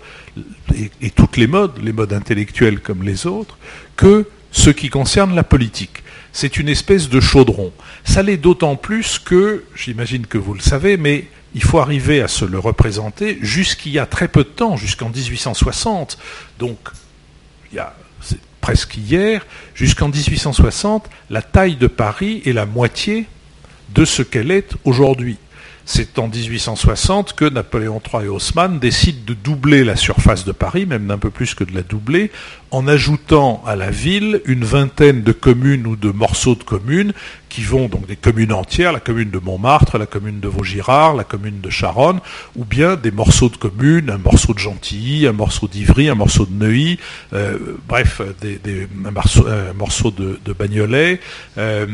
et, 1.00 1.10
toutes 1.10 1.36
les 1.36 1.46
modes, 1.46 1.78
les 1.82 1.92
modes 1.92 2.12
intellectuels 2.12 2.80
comme 2.80 3.02
les 3.02 3.26
autres, 3.26 3.58
que 3.96 4.26
ce 4.52 4.70
qui 4.70 4.90
concerne 4.90 5.34
la 5.34 5.44
politique. 5.44 6.02
C'est 6.32 6.58
une 6.58 6.68
espèce 6.68 7.08
de 7.08 7.20
chaudron. 7.20 7.72
Ça 8.04 8.22
l'est 8.22 8.36
d'autant 8.36 8.76
plus 8.76 9.18
que, 9.18 9.64
j'imagine 9.74 10.26
que 10.26 10.38
vous 10.38 10.54
le 10.54 10.60
savez, 10.60 10.96
mais 10.96 11.26
il 11.54 11.62
faut 11.62 11.78
arriver 11.78 12.20
à 12.20 12.28
se 12.28 12.44
le 12.44 12.58
représenter 12.58 13.38
jusqu'il 13.40 13.92
y 13.92 13.98
a 13.98 14.06
très 14.06 14.28
peu 14.28 14.44
de 14.44 14.48
temps, 14.48 14.76
jusqu'en 14.76 15.08
1860. 15.08 16.18
Donc, 16.58 16.78
il 17.72 17.76
y 17.76 17.80
a 17.80 17.96
presque 18.60 18.96
hier, 18.96 19.44
jusqu'en 19.74 20.08
1860, 20.08 21.08
la 21.30 21.42
taille 21.42 21.76
de 21.76 21.86
Paris 21.86 22.42
est 22.44 22.52
la 22.52 22.66
moitié 22.66 23.26
de 23.94 24.04
ce 24.04 24.22
qu'elle 24.22 24.50
est 24.50 24.74
aujourd'hui. 24.84 25.36
C'est 25.84 26.18
en 26.18 26.28
1860 26.28 27.32
que 27.32 27.44
Napoléon 27.46 28.00
III 28.00 28.26
et 28.26 28.28
Haussmann 28.28 28.78
décident 28.78 29.24
de 29.26 29.34
doubler 29.34 29.82
la 29.82 29.96
surface 29.96 30.44
de 30.44 30.52
Paris, 30.52 30.86
même 30.86 31.06
d'un 31.06 31.18
peu 31.18 31.30
plus 31.30 31.54
que 31.54 31.64
de 31.64 31.74
la 31.74 31.82
doubler, 31.82 32.30
en 32.70 32.86
ajoutant 32.86 33.62
à 33.66 33.74
la 33.74 33.90
ville 33.90 34.42
une 34.44 34.64
vingtaine 34.64 35.22
de 35.22 35.32
communes 35.32 35.86
ou 35.86 35.96
de 35.96 36.10
morceaux 36.10 36.54
de 36.54 36.62
communes 36.62 37.12
qui 37.48 37.62
vont 37.62 37.88
donc 37.88 38.06
des 38.06 38.14
communes 38.16 38.52
entières, 38.52 38.92
la 38.92 39.00
commune 39.00 39.30
de 39.30 39.38
Montmartre, 39.38 39.98
la 39.98 40.06
commune 40.06 40.38
de 40.38 40.46
Vaugirard, 40.46 41.16
la 41.16 41.24
commune 41.24 41.60
de 41.60 41.68
Charonne, 41.68 42.20
ou 42.56 42.64
bien 42.64 42.94
des 42.94 43.10
morceaux 43.10 43.48
de 43.48 43.56
communes, 43.56 44.08
un 44.08 44.18
morceau 44.18 44.54
de 44.54 44.60
Gentilly, 44.60 45.26
un 45.26 45.32
morceau 45.32 45.66
d'Ivry, 45.66 46.08
un 46.08 46.14
morceau 46.14 46.46
de 46.46 46.52
Neuilly, 46.52 46.98
euh, 47.32 47.58
bref, 47.88 48.20
un, 48.20 49.10
morceau, 49.72 50.12
de, 50.12 50.52
Bagnolet 50.52 51.20
euh, 51.58 51.86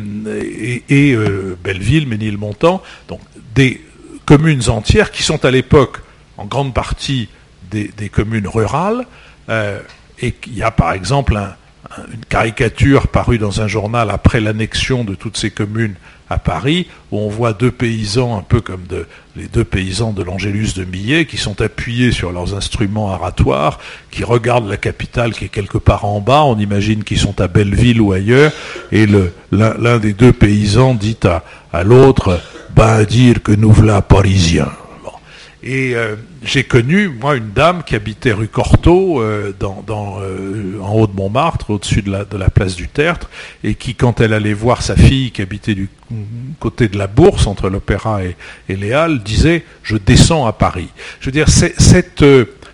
et, 0.88 1.14
euh, 1.14 1.56
Belleville, 1.64 2.06
Ménilmontant, 2.06 2.82
donc 3.08 3.20
des 3.54 3.80
communes 4.26 4.68
entières 4.68 5.10
qui 5.10 5.22
sont 5.22 5.44
à 5.46 5.50
l'époque 5.50 6.02
en 6.36 6.44
grande 6.44 6.74
partie 6.74 7.28
des, 7.70 8.08
communes 8.10 8.46
rurales. 8.46 9.06
Et 10.20 10.34
il 10.46 10.56
y 10.56 10.62
a 10.62 10.70
par 10.70 10.92
exemple 10.92 11.38
une 12.12 12.24
caricature 12.28 13.08
parue 13.08 13.38
dans 13.38 13.60
un 13.60 13.68
journal 13.68 14.10
après 14.10 14.40
l'annexion 14.40 15.04
de 15.04 15.14
toutes 15.14 15.36
ces 15.36 15.50
communes 15.50 15.94
à 16.28 16.38
Paris, 16.38 16.88
où 17.12 17.18
on 17.18 17.28
voit 17.28 17.52
deux 17.52 17.70
paysans, 17.70 18.36
un 18.36 18.42
peu 18.42 18.60
comme 18.60 18.82
les 19.36 19.46
deux 19.46 19.64
paysans 19.64 20.12
de 20.12 20.22
l'Angélus 20.22 20.74
de 20.74 20.84
Millet, 20.84 21.24
qui 21.24 21.36
sont 21.36 21.60
appuyés 21.60 22.10
sur 22.10 22.32
leurs 22.32 22.54
instruments 22.54 23.12
aratoires, 23.12 23.78
qui 24.10 24.24
regardent 24.24 24.68
la 24.68 24.76
capitale 24.76 25.32
qui 25.32 25.44
est 25.44 25.48
quelque 25.48 25.78
part 25.78 26.04
en 26.04 26.20
bas, 26.20 26.42
on 26.42 26.58
imagine 26.58 27.04
qu'ils 27.04 27.20
sont 27.20 27.40
à 27.40 27.46
Belleville 27.46 28.00
ou 28.00 28.12
ailleurs, 28.12 28.52
et 28.90 29.06
l'un 29.52 29.98
des 29.98 30.14
deux 30.14 30.32
paysans 30.32 30.94
dit 30.94 31.18
à, 31.72 31.84
l'autre, 31.84 32.40
ben 32.74 33.04
dire 33.04 33.42
que 33.42 33.52
nous 33.52 33.70
voilà 33.70 34.02
parisiens. 34.02 34.72
Et 35.68 35.96
euh, 35.96 36.14
j'ai 36.44 36.62
connu, 36.62 37.08
moi, 37.08 37.34
une 37.34 37.50
dame 37.50 37.82
qui 37.82 37.96
habitait 37.96 38.30
rue 38.30 38.46
Cortot, 38.46 39.20
euh, 39.20 39.52
euh, 39.60 40.80
en 40.80 40.92
haut 40.92 41.08
de 41.08 41.12
Montmartre, 41.12 41.70
au-dessus 41.70 42.02
de 42.02 42.12
la, 42.12 42.50
place 42.50 42.76
du 42.76 42.86
Tertre, 42.86 43.28
et 43.64 43.74
qui, 43.74 43.96
quand 43.96 44.20
elle 44.20 44.32
allait 44.32 44.52
voir 44.52 44.82
sa 44.82 44.94
fille 44.94 45.32
qui 45.32 45.42
habitait 45.42 45.74
du 45.74 45.88
côté 46.60 46.86
de 46.86 46.96
la 46.96 47.08
Bourse, 47.08 47.48
entre 47.48 47.68
l'Opéra 47.68 48.22
et, 48.22 48.36
et 48.68 48.76
Léal, 48.76 49.24
disait 49.24 49.64
«je 49.82 49.96
descends 49.96 50.46
à 50.46 50.52
Paris». 50.52 50.88
Je 51.20 51.26
veux 51.26 51.32
dire, 51.32 51.48
cette, 51.48 52.24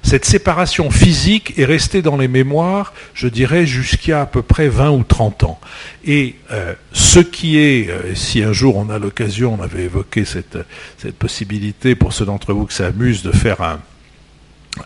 cette 0.02 0.24
séparation 0.24 0.90
physique 0.90 1.58
est 1.58 1.64
restée 1.64 2.02
dans 2.02 2.16
les 2.16 2.28
mémoires, 2.28 2.92
je 3.14 3.28
dirais, 3.28 3.66
jusqu'à 3.66 4.22
à 4.22 4.26
peu 4.26 4.42
près 4.42 4.68
20 4.68 4.90
ou 4.90 5.04
30 5.04 5.44
ans. 5.44 5.60
Et 6.04 6.34
euh, 6.50 6.74
ce 6.92 7.20
qui 7.20 7.58
est, 7.58 7.88
euh, 7.88 8.14
si 8.14 8.42
un 8.42 8.52
jour 8.52 8.76
on 8.76 8.90
a 8.90 8.98
l'occasion, 8.98 9.56
on 9.58 9.62
avait 9.62 9.84
évoqué 9.84 10.24
cette, 10.24 10.58
cette 10.98 11.16
possibilité 11.16 11.94
pour 11.94 12.12
ceux 12.12 12.24
d'entre 12.24 12.52
vous 12.52 12.66
que 12.66 12.72
ça 12.72 12.86
amuse 12.86 13.22
de 13.22 13.30
faire 13.30 13.62
un, 13.62 13.80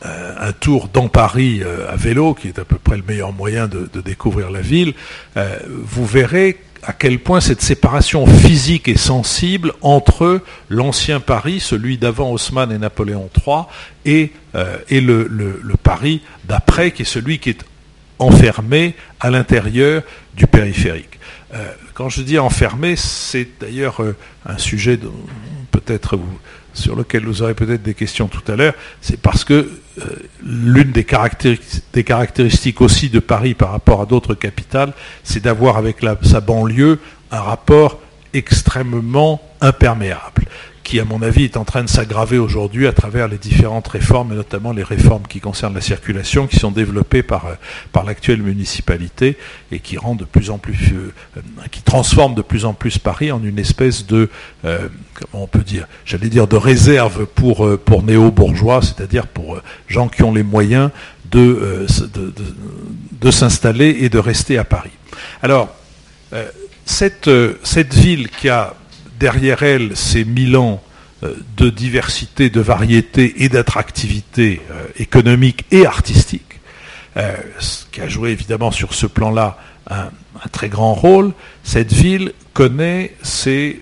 euh, 0.05 0.35
un 0.39 0.53
tour 0.53 0.89
dans 0.93 1.09
Paris 1.09 1.63
à 1.89 1.97
vélo, 1.97 2.35
qui 2.35 2.49
est 2.49 2.59
à 2.59 2.65
peu 2.65 2.77
près 2.77 2.97
le 2.97 3.05
meilleur 3.07 3.33
moyen 3.33 3.69
de, 3.69 3.89
de 3.93 4.01
découvrir 4.01 4.51
la 4.51 4.61
ville, 4.61 4.93
vous 5.69 6.07
verrez 6.07 6.59
à 6.83 6.93
quel 6.93 7.19
point 7.19 7.41
cette 7.41 7.63
séparation 7.63 8.27
physique 8.27 8.89
est 8.89 8.97
sensible 8.97 9.73
entre 9.81 10.43
l'ancien 10.69 11.21
Paris, 11.21 11.61
celui 11.61 11.99
d'avant 11.99 12.31
Haussmann 12.31 12.71
et 12.73 12.79
Napoléon 12.79 13.29
III, 13.47 13.63
et, 14.05 14.33
euh, 14.55 14.77
et 14.89 15.01
le, 15.01 15.29
Paris 15.83 16.23
d'après, 16.45 16.93
qui 16.93 17.03
est 17.03 17.07
celui 17.07 17.39
qui 17.39 17.51
est 17.51 17.65
enfermé 18.19 18.95
à 19.21 19.31
l'intérieur 19.31 20.03
du 20.35 20.47
périphérique. 20.47 21.19
Euh, 21.55 21.73
quand 21.95 22.09
je 22.09 22.23
dis 22.23 22.39
enfermé, 22.39 22.97
c'est 22.97 23.49
d'ailleurs 23.61 24.03
euh, 24.03 24.17
un 24.47 24.59
sujet 24.59 24.99
peut-être 25.71 26.19
sur 26.77 26.95
lequel 26.95 27.25
vous 27.25 27.43
aurez 27.43 27.55
peut-être 27.55 27.83
des 27.83 27.95
questions 27.95 28.29
tout 28.29 28.43
à 28.51 28.57
l'heure, 28.57 28.75
c'est 29.01 29.21
parce 29.21 29.45
que 29.45 29.55
euh, 29.99 30.05
l'une 30.45 30.93
des, 30.93 31.07
des, 31.93 32.05
caractéristiques 32.05 32.81
aussi 32.81 33.09
de 33.09 33.19
Paris 33.19 33.55
par 33.55 33.71
rapport 33.71 34.03
à 34.03 34.07
d'autres 34.07 34.35
capitales, 34.35 34.93
c'est 35.25 35.43
d'avoir 35.43 35.77
avec 35.79 35.99
sa 36.23 36.41
banlieue 36.41 36.99
un 37.31 37.41
rapport 37.41 38.01
extrêmement 38.35 39.41
imperméable 39.61 40.45
qui, 40.87 41.01
à 41.01 41.05
mon 41.05 41.21
avis, 41.21 41.43
est 41.43 41.57
en 41.57 41.65
train 41.65 41.83
de 41.83 41.89
s'aggraver 41.89 42.39
aujourd'hui 42.39 42.87
à 42.87 42.93
travers 42.93 43.27
les 43.27 43.39
différentes 43.39 43.89
réformes, 43.89 44.31
et 44.33 44.37
notamment 44.37 44.71
les 44.71 44.85
réformes 44.85 45.25
qui 45.29 45.41
concernent 45.41 45.75
la 45.75 45.81
circulation, 45.81 46.47
qui 46.47 46.61
sont 46.61 46.71
développées 46.71 47.25
par, 47.25 47.47
euh, 47.47 47.55
par 47.91 48.05
l'actuelle 48.05 48.41
municipalité 48.41 49.37
et 49.73 49.81
qui 49.81 49.99
rendent 49.99 50.21
de 50.21 50.25
plus 50.25 50.49
en 50.49 50.59
plus, 50.59 50.95
euh, 50.95 51.41
qui 51.73 51.83
transforment 51.83 52.37
de 52.37 52.43
plus 52.43 52.65
en 52.65 52.73
plus 52.73 52.99
Paris 52.99 53.33
en 53.33 53.43
une 53.43 53.59
espèce 53.59 54.07
de, 54.07 54.31
euh, 54.65 54.87
comment 55.13 55.43
on 55.43 55.47
peut 55.49 55.65
dire, 55.65 55.89
j'allais 56.05 56.29
dire 56.29 56.47
de 56.47 56.57
réserve 56.57 57.27
pour, 57.27 57.69
pour 57.81 58.05
néo-bourgeois, 58.05 58.81
c'est-à-dire 58.81 59.27
pour 59.27 59.61
gens 59.89 60.07
qui 60.07 60.23
ont 60.23 60.33
les 60.33 60.45
moyens 60.45 60.91
de, 61.33 61.85
de, 62.15 62.33
de, 63.21 63.31
s'installer 63.33 63.97
et 64.03 64.09
de 64.09 64.21
rester 64.21 64.57
à 64.57 64.63
Paris. 64.63 64.93
Alors, 65.43 65.75
cette, 66.85 67.29
cette 67.65 67.93
ville 67.93 68.29
qui 68.29 68.49
a 68.49 68.75
derrière 69.19 69.63
elle 69.63 69.97
ces 69.97 70.25
mille 70.25 70.57
ans 70.57 70.83
euh, 71.23 71.35
de 71.57 71.71
diversité, 71.71 72.51
de 72.51 72.61
variété 72.61 73.45
et 73.45 73.49
d'attractivité 73.49 74.61
euh, 74.71 74.87
économique 74.97 75.65
et 75.71 75.87
artistique, 75.87 76.61
euh, 77.17 77.35
ce 77.59 77.87
qui 77.91 78.01
a 78.03 78.09
joué 78.09 78.31
évidemment 78.31 78.71
sur 78.71 78.93
ce 78.93 79.07
plan-là 79.07 79.59
un, 79.89 80.11
très 80.53 80.69
grand 80.69 80.93
rôle, 80.93 81.33
cette 81.63 81.93
ville 81.93 82.33
connaît 82.53 83.15
ces 83.23 83.81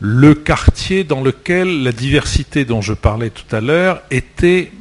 le 0.00 0.34
quartier 0.34 1.04
dans 1.04 1.22
lequel 1.22 1.84
la 1.84 1.92
diversité 1.92 2.64
dont 2.64 2.80
je 2.80 2.92
parlais 2.92 3.30
tout 3.30 3.54
à 3.54 3.60
l'heure 3.60 4.02
était 4.10 4.72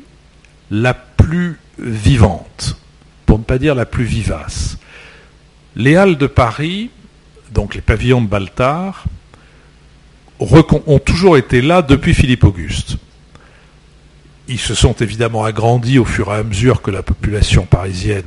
la 0.71 0.95
plus 0.95 1.60
vivante, 1.82 2.78
pour 3.26 3.39
ne 3.39 3.44
pas 3.44 3.58
dire 3.58 3.76
la 3.76 3.86
plus 3.86 4.04
vivace. 4.04 4.78
Les 5.76 5.96
Halles 5.96 6.17
de 6.17 6.28
Paris, 6.28 6.89
donc 7.54 7.76
les 7.76 7.82
pavillons 7.82 8.22
de 8.22 8.28
Baltard, 8.28 9.06
ont 10.39 11.00
toujours 11.00 11.38
été 11.38 11.62
là 11.62 11.82
depuis 11.82 12.13
Philippe 12.13 12.44
Auguste. 12.44 12.98
Ils 14.48 14.60
se 14.60 14.74
sont 14.74 14.94
évidemment 14.94 15.44
agrandis 15.44 16.00
au 16.00 16.06
fur 16.06 16.34
et 16.34 16.38
à 16.38 16.44
mesure 16.44 16.82
que 16.82 16.91
la 16.91 17.04
population 17.04 17.65
parisienne 17.65 18.26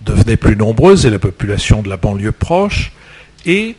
devenait 0.00 0.36
plus 0.36 0.56
nombreuse 0.56 1.04
et 1.06 1.10
la 1.10 1.18
population 1.18 1.82
de 1.82 1.88
la 1.88 1.98
banlieue 1.98 2.32
proche, 2.32 2.92
et 3.44 3.76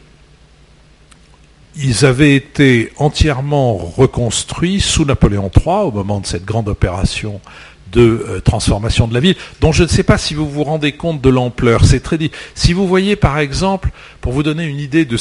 ils 1.76 2.06
avaient 2.06 2.36
été 2.36 2.92
entièrement 2.98 3.76
reconstruits 3.76 4.82
sous 4.82 5.06
Napoléon 5.06 5.50
III 5.56 5.86
au 5.86 5.92
moment 5.92 6.20
de 6.20 6.26
cette 6.26 6.46
grande 6.46 6.68
opération 6.68 7.42
de 7.91 8.02
euh, 8.02 8.39
transformation 8.39 9.08
de 9.08 9.13
la 9.13 9.19
ville, 9.19 9.36
dont 9.62 9.71
je 9.71 9.84
ne 9.84 9.88
sais 9.88 10.04
pas 10.04 10.17
si 10.17 10.34
vous 10.34 10.49
vous 10.49 10.63
rendez 10.63 10.91
compte 10.91 11.21
de 11.21 11.30
l'ampleur. 11.30 11.86
C'est 11.86 11.99
très 11.99 12.17
Si 12.56 12.73
vous 12.73 12.88
voyez 12.88 13.15
par 13.15 13.39
exemple, 13.39 13.89
pour 14.21 14.34
vous 14.34 14.43
donner 14.43 14.65
une 14.65 14.80
idée 14.80 15.06
de, 15.06 15.17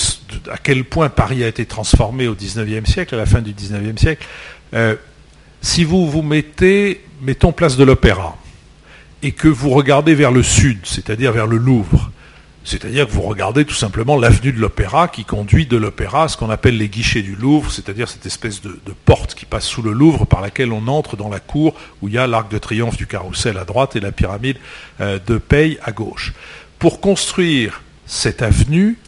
à 0.51 0.59
quel 0.59 0.85
point 0.85 1.09
Paris 1.09 1.45
a 1.45 1.49
été 1.49 1.67
transformé 1.67 2.29
au 2.29 2.35
XIXe 2.35 2.89
siècle, 2.89 3.15
à 3.15 3.19
la 3.19 3.27
fin 3.27 3.41
du 3.41 3.53
XIXe 3.53 4.01
siècle, 4.01 4.27
euh, 4.75 4.97
si 5.61 5.85
vous 5.85 6.09
vous 6.09 6.23
mettez, 6.23 7.05
mettons 7.23 7.53
place 7.53 7.77
de 7.77 7.85
l'Opéra, 7.85 8.37
et 9.23 9.33
que 9.33 9.49
vous 9.49 9.71
regardez 9.71 10.15
vers 10.15 10.31
le 10.31 10.43
sud, 10.43 10.79
c'est-à-dire 10.85 11.33
vers 11.33 11.47
le 11.47 11.57
Louvre, 11.57 12.11
c'est-à-dire 12.69 13.07
que 13.07 13.13
vous 13.13 13.23
regardez 13.23 13.65
tout 13.65 13.75
simplement 13.75 14.19
l'avenue 14.19 14.53
de 14.53 14.61
l'Opéra 14.61 15.09
qui 15.09 15.25
conduit 15.25 15.65
de 15.65 15.79
l'Opéra 15.79 16.25
à 16.25 16.29
ce 16.29 16.37
qu'on 16.37 16.51
appelle 16.51 16.77
les 16.77 16.91
guichets 16.91 17.23
du 17.23 17.35
Louvre, 17.35 17.73
c'est-à-dire 17.73 18.11
cette 18.11 18.27
espèce 18.27 18.61
de, 18.61 18.79
porte 19.07 19.35
qui 19.35 19.47
passe 19.47 19.65
sous 19.65 19.81
le 19.81 19.91
Louvre 19.93 20.27
par 20.27 20.43
laquelle 20.43 20.71
on 20.73 20.87
entre 20.87 21.17
dans 21.17 21.31
la 21.31 21.41
cour 21.41 21.75
où 22.03 22.09
il 22.09 22.15
y 22.15 22.19
a 22.19 22.27
l'arc 22.27 22.51
de 22.51 22.59
triomphe 22.59 22.99
du 22.99 23.07
carrousel 23.07 23.57
à 23.57 23.65
droite 23.65 23.97
et 23.97 24.01
la 24.01 24.13
pyramide 24.13 24.59
euh, 25.01 25.19
de 25.27 25.39
Paye 25.39 25.79
à 25.83 25.93
gauche. 25.93 26.35
Pour 26.79 27.01
construire 27.01 27.81
cette 28.05 28.43
avenue, 28.43 28.99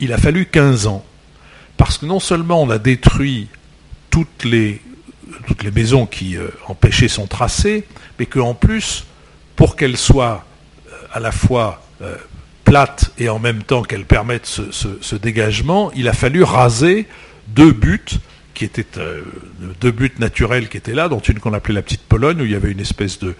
il 0.00 0.12
a 0.12 0.18
fallu 0.18 0.44
15 0.44 0.86
ans. 0.86 1.02
Parce 1.78 1.96
que 1.96 2.04
non 2.04 2.20
seulement 2.20 2.60
on 2.60 2.68
a 2.68 2.78
détruit 2.78 3.48
toutes 4.10 4.44
les, 4.44 4.82
toutes 5.46 5.62
les 5.62 5.70
maisons 5.70 6.04
qui 6.04 6.36
euh, 6.36 6.48
empêchaient 6.66 7.08
son 7.08 7.26
tracé, 7.26 7.86
mais 8.18 8.26
qu'en 8.26 8.52
plus, 8.52 9.06
pour 9.56 9.76
qu'elle 9.76 9.96
soit 9.96 10.44
euh, 10.88 10.92
à 11.10 11.20
la 11.20 11.32
fois 11.32 11.82
plate 12.68 13.12
et 13.18 13.28
en 13.28 13.38
même 13.38 13.62
temps 13.62 13.82
qu'elle 13.82 14.04
permette 14.04 14.46
ce, 14.46 15.16
dégagement, 15.16 15.90
il 15.94 16.08
a 16.08 16.12
fallu 16.12 16.42
raser 16.42 17.06
deux 17.48 17.72
buts 17.72 18.04
qui 18.54 18.64
étaient 18.64 18.98
euh, 18.98 19.22
deux 19.80 19.92
buts 19.92 20.12
naturels 20.18 20.68
qui 20.68 20.76
étaient 20.76 20.94
là, 20.94 21.08
dont 21.08 21.20
une 21.20 21.38
qu'on 21.38 21.54
appelait 21.54 21.74
la 21.74 21.82
petite 21.82 22.02
Pologne, 22.02 22.40
où 22.42 22.44
il 22.44 22.50
y 22.50 22.56
avait 22.56 22.72
une 22.72 22.80
espèce 22.80 23.18
de, 23.20 23.34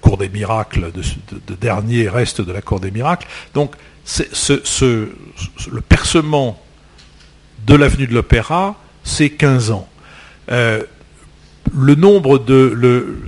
cour 0.00 0.16
des 0.16 0.28
miracles, 0.28 0.92
de, 0.92 1.54
dernier 1.54 2.08
reste 2.08 2.40
de 2.40 2.52
la 2.52 2.62
cour 2.62 2.80
des 2.80 2.90
miracles. 2.90 3.26
Donc 3.52 3.74
le 4.48 5.80
percement 5.80 6.62
de 7.66 7.74
l'avenue 7.74 8.06
de 8.06 8.14
l'Opéra, 8.14 8.76
c'est 9.04 9.30
15 9.30 9.72
ans. 9.72 9.88
Euh, 10.50 10.82
le 11.74 11.94
nombre 11.94 12.38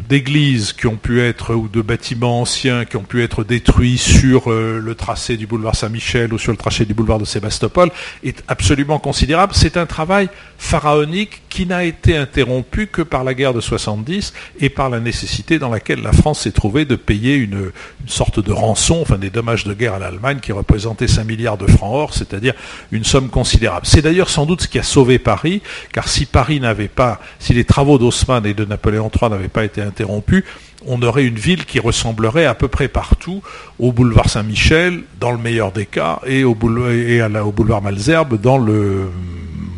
d'églises 0.09 0.73
qui 0.73 0.87
ont 0.87 0.97
pu 0.97 1.21
être 1.21 1.55
ou 1.55 1.69
de 1.69 1.81
bâtiments 1.83 2.41
anciens 2.41 2.85
qui 2.85 2.97
ont 2.97 3.03
pu 3.03 3.23
être 3.23 3.45
détruits 3.45 3.99
sur 3.99 4.51
euh, 4.51 4.81
le 4.83 4.95
tracé 4.95 5.37
du 5.37 5.47
boulevard 5.47 5.77
Saint-Michel 5.77 6.33
ou 6.33 6.39
sur 6.39 6.53
le 6.53 6.59
tracé 6.59 6.85
du 6.85 6.95
boulevard 6.95 7.19
de 7.19 7.25
Sébastopol 7.25 7.91
est 8.25 8.43
absolument 8.49 8.99
considérable. 8.99 9.53
C'est 9.55 9.77
un 9.77 9.87
travail 9.87 10.29
pharaonique 10.59 11.43
qui 11.49 11.67
n'a 11.67 11.85
été 11.85 12.17
interrompu 12.17 12.87
que 12.87 13.03
par 13.03 13.25
la 13.25 13.35
guerre 13.35 13.55
de 13.55 13.61
70 13.61 14.33
et 14.61 14.71
par 14.71 14.91
la 14.91 15.01
nécessité 15.01 15.59
dans 15.59 15.69
laquelle 15.69 16.01
la 16.01 16.13
France 16.13 16.41
s'est 16.41 16.53
trouvée 16.53 16.85
de 16.85 16.97
payer 16.97 17.35
une, 17.35 17.71
sorte 18.07 18.41
de 18.41 18.53
rançon, 18.53 18.99
enfin 19.03 19.19
des 19.19 19.31
dommages 19.31 19.65
de 19.65 19.75
guerre 19.75 19.95
à 19.95 19.99
l'Allemagne 19.99 20.39
qui 20.41 20.53
représentaient 20.53 21.09
5 21.09 21.25
milliards 21.25 21.59
de 21.59 21.67
francs 21.67 21.95
or, 21.95 22.15
c'est-à-dire 22.15 22.55
une 22.91 23.05
somme 23.05 23.29
considérable. 23.29 23.87
C'est 23.87 24.03
d'ailleurs 24.03 24.31
sans 24.31 24.47
doute 24.47 24.63
ce 24.63 24.69
qui 24.69 24.79
a 24.79 24.83
sauvé 24.83 25.19
Paris, 25.19 25.63
car 25.93 26.09
si 26.09 26.27
Paris 26.27 26.59
n'avait 26.59 26.89
pas, 26.89 27.21
si 27.39 27.55
les 27.55 27.65
travaux 27.65 27.99
d'Haussmann 27.99 28.32
et 28.45 28.55
de 28.55 28.65
Napoléon 28.65 29.11
III 29.11 29.31
n'avaient 29.31 29.49
pas 29.49 29.65
été 29.65 29.83
interrompus, 29.83 30.45
on 30.87 31.01
aurait 31.03 31.25
une 31.25 31.39
ville 31.39 31.65
qui 31.65 31.79
ressemblerait 31.79 32.47
à 32.47 32.55
peu 32.55 32.69
près 32.69 32.89
partout 32.89 33.43
au 33.79 33.93
boulevard 33.93 34.29
Saint-Michel, 34.29 35.03
dans 35.21 35.33
le 35.33 35.39
meilleur 35.39 35.73
des 35.73 35.87
cas, 35.87 36.21
et 36.27 36.45
au 36.45 36.55
boulevard, 36.55 37.83
Malzerbe, 37.83 38.41
dans 38.41 38.59
le 38.59 39.11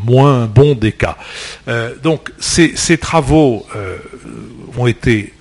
moins 0.04 0.46
bon 0.46 0.74
des 0.74 0.92
cas. 0.92 1.16
Euh, 1.68 1.94
donc 2.02 2.30
ces, 2.38 2.98
travaux 2.98 3.64
euh, 3.74 3.96
ont 4.76 4.86
été 4.86 5.32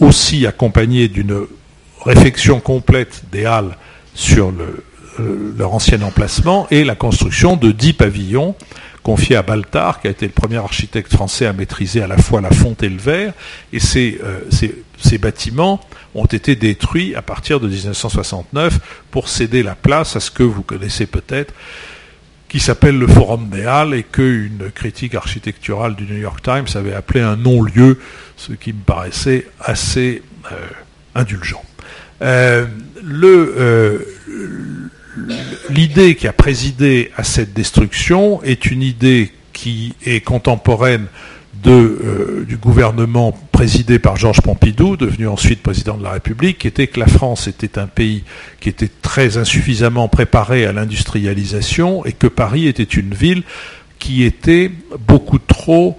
aussi 0.00 0.46
accompagnés 0.46 1.08
d'une 1.08 1.46
réflexion 2.04 2.60
complète 2.60 3.24
des 3.32 3.44
Halles 3.44 3.76
sur 4.14 4.52
le, 4.52 4.84
leur 5.56 5.74
ancien 5.74 6.00
emplacement 6.02 6.66
et 6.70 6.84
la 6.84 6.94
construction 6.94 7.56
de 7.56 7.72
dix 7.72 7.92
pavillons 7.92 8.54
confiés 9.08 9.36
à 9.36 9.42
Baltard, 9.42 10.02
qui 10.02 10.06
a 10.06 10.10
été 10.10 10.26
le 10.26 10.32
premier 10.32 10.58
architecte 10.58 11.10
français 11.10 11.46
à 11.46 11.54
maîtriser 11.54 12.02
à 12.02 12.06
la 12.06 12.18
fois 12.18 12.42
la 12.42 12.50
fonte 12.50 12.82
et 12.82 12.90
le 12.90 12.98
verre. 12.98 13.32
Et 13.72 13.80
ces, 13.80 14.20
ces 14.98 15.16
bâtiments 15.16 15.80
ont 16.14 16.26
été 16.26 16.56
détruits 16.56 17.14
à 17.14 17.22
partir 17.22 17.58
de 17.58 17.68
1969 17.68 18.78
pour 19.10 19.30
céder 19.30 19.62
la 19.62 19.74
place 19.74 20.14
à 20.14 20.20
ce 20.20 20.30
que 20.30 20.42
vous 20.42 20.62
connaissez 20.62 21.06
peut-être, 21.06 21.54
qui 22.50 22.60
s'appelle 22.60 22.98
le 22.98 23.06
Forum 23.06 23.48
des 23.48 23.64
Halles 23.64 23.94
et 23.94 24.02
qu'une 24.02 24.70
critique 24.74 25.14
architecturale 25.14 25.94
du 25.94 26.04
New 26.04 26.18
York 26.18 26.42
Times 26.42 26.66
avait 26.74 26.92
appelé 26.92 27.22
un 27.22 27.36
non-lieu, 27.36 27.98
ce 28.36 28.52
qui 28.52 28.74
me 28.74 28.82
paraissait 28.84 29.46
assez 29.58 30.22
euh, 30.52 30.56
indulgent. 31.14 31.64
Euh, 32.20 32.66
euh, 33.22 33.98
l'idée 35.70 36.14
qui 36.14 36.26
a 36.26 36.32
présidé 36.32 37.10
à 37.16 37.24
cette 37.24 37.52
destruction 37.52 38.42
est 38.42 38.66
une 38.66 38.82
idée 38.82 39.32
qui 39.52 39.94
est 40.04 40.20
contemporaine 40.20 41.06
de, 41.62 42.44
du 42.46 42.56
gouvernement 42.56 43.36
présidé 43.52 43.98
par 43.98 44.16
Georges 44.16 44.40
Pompidou, 44.40 44.96
devenu 44.96 45.26
ensuite 45.26 45.62
président 45.62 45.96
de 45.96 46.04
la 46.04 46.12
République, 46.12 46.58
qui 46.58 46.68
était 46.68 46.86
que 46.86 47.00
la 47.00 47.08
France 47.08 47.48
était 47.48 47.78
un 47.78 47.88
pays 47.88 48.22
qui 48.60 48.68
était 48.68 48.90
très 49.02 49.36
insuffisamment 49.36 50.08
préparé 50.08 50.64
à 50.66 50.72
l'industrialisation 50.72 52.04
et 52.04 52.12
que 52.12 52.28
Paris 52.28 52.68
était 52.68 52.84
une 52.84 53.14
ville 53.14 53.42
qui 53.98 54.22
était 54.22 54.70
beaucoup 55.06 55.40
trop 55.40 55.98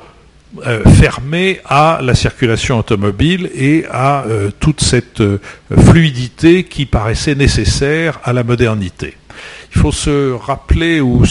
euh, 0.66 0.84
fermée 0.84 1.62
à 1.66 2.00
la 2.02 2.16
circulation 2.16 2.80
automobile 2.80 3.52
et 3.54 3.86
à 3.92 4.24
euh, 4.24 4.50
toute 4.60 4.82
cette 4.82 5.22
euh, 5.22 5.40
fluidité 5.70 6.64
qui 6.64 6.88
paraissait 6.88 7.36
nécessaire 7.36 8.20
à 8.24 8.34
la 8.34 8.44
modernité. 8.44 9.16
Il 9.76 9.80
faut 9.80 9.92
se 9.92 10.32
rappeler 10.32 11.02
ou 11.02 11.24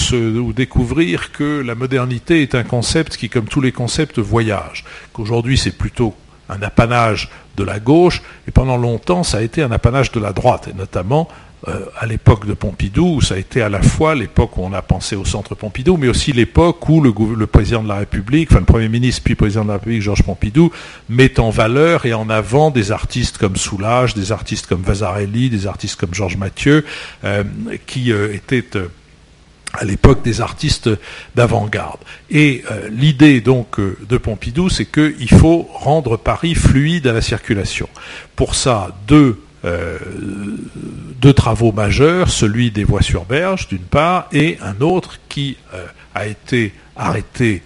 découvrir 0.52 1.32
que 1.32 1.60
la 1.62 1.74
modernité 1.74 2.42
est 2.42 2.54
un 2.54 2.62
concept 2.62 3.16
qui, 3.16 3.28
comme 3.28 3.46
tous 3.46 3.60
les 3.60 3.72
concepts, 3.72 4.20
voyage. 4.20 4.84
Qu'aujourd'hui, 5.12 5.58
c'est 5.58 5.76
plutôt 5.76 6.14
un 6.48 6.62
apanage 6.62 7.28
de 7.56 7.64
la 7.64 7.80
gauche, 7.80 8.22
et 8.46 8.52
pendant 8.52 8.76
longtemps, 8.76 9.24
ça 9.24 9.38
a 9.38 9.40
été 9.40 9.64
un 9.64 9.72
apanage 9.72 10.12
de 10.12 10.20
la 10.20 10.32
droite, 10.32 10.68
et 10.70 10.78
notamment 10.78 11.28
euh, 11.66 11.86
à 11.98 12.06
l'époque 12.06 12.46
de 12.46 12.54
Pompidou, 12.54 13.16
où 13.16 13.20
ça 13.20 13.34
a 13.34 13.36
été 13.36 13.62
à 13.62 13.68
la 13.68 13.82
fois 13.82 14.14
l'époque 14.14 14.56
où 14.58 14.62
on 14.62 14.72
a 14.72 14.80
pensé 14.80 15.16
au 15.16 15.24
centre 15.24 15.56
Pompidou, 15.56 15.96
mais 15.96 16.06
aussi 16.06 16.32
l'époque 16.32 16.88
où 16.88 17.00
le, 17.00 17.46
président 17.48 17.82
de 17.82 17.88
la 17.88 17.96
République, 17.96 18.52
enfin 18.52 18.60
le 18.60 18.64
Premier 18.64 18.88
ministre 18.88 19.22
puis 19.24 19.34
président 19.34 19.64
de 19.64 19.68
la 19.68 19.74
République, 19.74 20.00
Georges 20.00 20.22
Pompidou, 20.22 20.70
met 21.08 21.40
en 21.40 21.50
valeur 21.50 22.06
et 22.06 22.14
en 22.14 22.30
avant 22.30 22.70
des 22.70 22.92
artistes 22.92 23.38
comme 23.38 23.56
Soulage, 23.56 24.14
des 24.14 24.30
artistes 24.30 24.68
comme 24.68 24.82
Vasarely, 24.82 25.50
des 25.50 25.66
artistes 25.66 25.98
comme 25.98 26.14
Georges 26.14 26.36
Mathieu, 26.36 26.84
euh, 27.24 27.42
qui 27.88 28.12
euh, 28.12 28.32
étaient 28.32 28.64
à 29.72 29.84
l'époque 29.84 30.22
des 30.22 30.40
artistes 30.40 30.88
d'avant-garde. 31.34 31.98
Et 32.30 32.62
l'idée 32.90 33.40
donc 33.40 33.78
de 33.80 34.16
Pompidou, 34.16 34.70
c'est 34.70 34.86
qu'il 34.86 35.28
faut 35.28 35.68
rendre 35.74 36.16
Paris 36.16 36.54
fluide 36.54 37.06
à 37.06 37.12
la 37.12 37.20
circulation. 37.20 37.88
Pour 38.34 38.54
ça, 38.54 38.96
deux 39.06 39.38
euh, 39.64 39.98
deux 41.20 41.32
travaux 41.32 41.72
majeurs, 41.72 42.30
celui 42.30 42.70
des 42.70 42.84
voies 42.84 43.02
sur 43.02 43.24
berge 43.24 43.68
d'une 43.68 43.78
part, 43.78 44.28
et 44.32 44.58
un 44.62 44.80
autre 44.80 45.18
qui 45.28 45.56
euh, 45.74 45.84
a 46.14 46.26
été 46.26 46.72
arrêté 46.96 47.62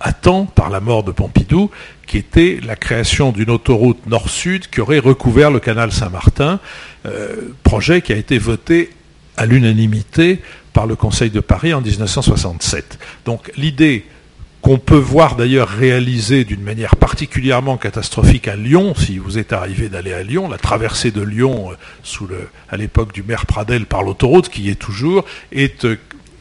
à 0.00 0.12
temps 0.12 0.46
par 0.46 0.68
la 0.68 0.80
mort 0.80 1.04
de 1.04 1.12
Pompidou, 1.12 1.70
qui 2.06 2.18
était 2.18 2.58
la 2.64 2.74
création 2.74 3.30
d'une 3.30 3.50
autoroute 3.50 4.06
nord-sud 4.06 4.68
qui 4.68 4.80
aurait 4.80 4.98
recouvert 4.98 5.50
le 5.50 5.60
canal 5.60 5.92
Saint-Martin, 5.92 6.58
euh, 7.06 7.52
projet 7.62 8.02
qui 8.02 8.12
a 8.12 8.16
été 8.16 8.38
voté 8.38 8.90
à 9.36 9.46
l'unanimité 9.46 10.42
par 10.72 10.86
le 10.86 10.96
Conseil 10.96 11.30
de 11.30 11.40
Paris 11.40 11.72
en 11.72 11.80
1967. 11.80 12.98
Donc 13.24 13.52
l'idée 13.56 14.04
qu'on 14.62 14.78
peut 14.78 14.94
voir 14.94 15.34
d'ailleurs 15.34 15.68
réalisé 15.68 16.44
d'une 16.44 16.62
manière 16.62 16.94
particulièrement 16.94 17.76
catastrophique 17.76 18.46
à 18.46 18.54
Lyon, 18.54 18.94
si 18.96 19.18
vous 19.18 19.36
êtes 19.36 19.52
arrivé 19.52 19.88
d'aller 19.88 20.12
à 20.12 20.22
Lyon, 20.22 20.48
la 20.48 20.56
traversée 20.56 21.10
de 21.10 21.20
Lyon 21.20 21.72
euh, 21.72 21.74
sous 22.04 22.28
le, 22.28 22.48
à 22.70 22.76
l'époque 22.76 23.12
du 23.12 23.24
maire 23.24 23.44
Pradel 23.44 23.86
par 23.86 24.04
l'autoroute, 24.04 24.48
qui 24.48 24.70
est 24.70 24.76
toujours, 24.76 25.24
est, 25.50 25.84
euh, 25.84 25.98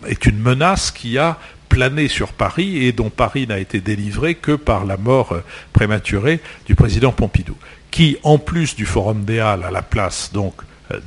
est 0.07 0.27
une 0.27 0.37
menace 0.37 0.91
qui 0.91 1.17
a 1.17 1.39
plané 1.67 2.07
sur 2.07 2.31
Paris 2.33 2.85
et 2.85 2.91
dont 2.91 3.09
Paris 3.09 3.47
n'a 3.47 3.57
été 3.57 3.81
délivré 3.81 4.35
que 4.35 4.51
par 4.51 4.85
la 4.85 4.97
mort 4.97 5.31
euh, 5.31 5.43
prématurée 5.73 6.41
du 6.67 6.75
président 6.75 7.11
Pompidou, 7.11 7.55
qui, 7.89 8.17
en 8.21 8.37
plus 8.37 8.75
du 8.75 8.85
Forum 8.85 9.25
des 9.25 9.39
Halles 9.39 9.63
à 9.63 9.71
la 9.71 9.81
place 9.81 10.31
donc 10.31 10.53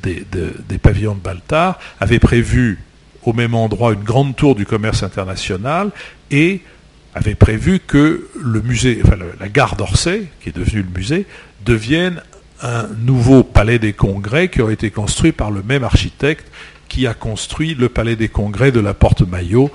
des, 0.02 0.24
des 0.32 0.78
pavillons 0.78 1.14
de 1.14 1.20
Baltard, 1.20 1.78
avait 2.00 2.18
prévu 2.18 2.80
au 3.22 3.32
même 3.32 3.54
endroit 3.54 3.92
une 3.92 4.02
grande 4.02 4.34
tour 4.34 4.54
du 4.54 4.66
commerce 4.66 5.02
international 5.02 5.90
et 6.30 6.62
avait 7.14 7.34
prévu 7.34 7.80
que 7.80 8.28
la 9.40 9.48
gare 9.48 9.76
d'Orsay, 9.76 10.26
qui 10.40 10.48
est 10.48 10.56
devenue 10.56 10.82
le 10.82 10.98
musée, 10.98 11.26
devienne 11.64 12.22
un 12.62 12.86
nouveau 12.98 13.42
palais 13.42 13.78
des 13.78 13.92
congrès 13.92 14.48
qui 14.48 14.62
aurait 14.62 14.74
été 14.74 14.90
construit 14.90 15.32
par 15.32 15.50
le 15.50 15.62
même 15.62 15.84
architecte 15.84 16.46
qui 16.88 17.06
a 17.06 17.14
construit 17.14 17.74
le 17.74 17.88
palais 17.88 18.14
des 18.14 18.28
congrès 18.28 18.70
de 18.70 18.78
la 18.78 18.94
Porte 18.94 19.22
Maillot, 19.22 19.70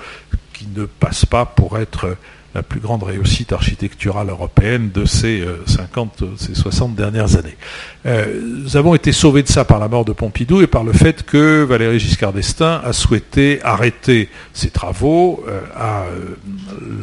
qui 0.53 0.67
ne 0.73 0.85
passe 0.85 1.25
pas 1.25 1.45
pour 1.45 1.77
être 1.77 2.15
la 2.55 2.63
plus 2.63 2.79
grande 2.79 3.03
réussite 3.03 3.53
architecturale 3.53 4.29
européenne 4.29 4.89
de 4.93 5.05
ces 5.05 5.43
50, 5.65 6.21
euh, 6.21 6.25
ces 6.37 6.55
60 6.55 6.95
dernières 6.95 7.37
années. 7.37 7.57
Euh, 8.05 8.41
nous 8.63 8.77
avons 8.77 8.95
été 8.95 9.11
sauvés 9.11 9.43
de 9.43 9.47
ça 9.47 9.65
par 9.65 9.79
la 9.79 9.87
mort 9.87 10.05
de 10.05 10.13
Pompidou 10.13 10.61
et 10.61 10.67
par 10.67 10.83
le 10.83 10.93
fait 10.93 11.23
que 11.23 11.63
Valéry 11.63 11.99
Giscard 11.99 12.33
d'Estaing 12.33 12.81
a 12.83 12.93
souhaité 12.93 13.59
arrêter 13.63 14.29
ses 14.53 14.69
travaux, 14.69 15.43
euh, 15.47 15.61
a 15.75 16.05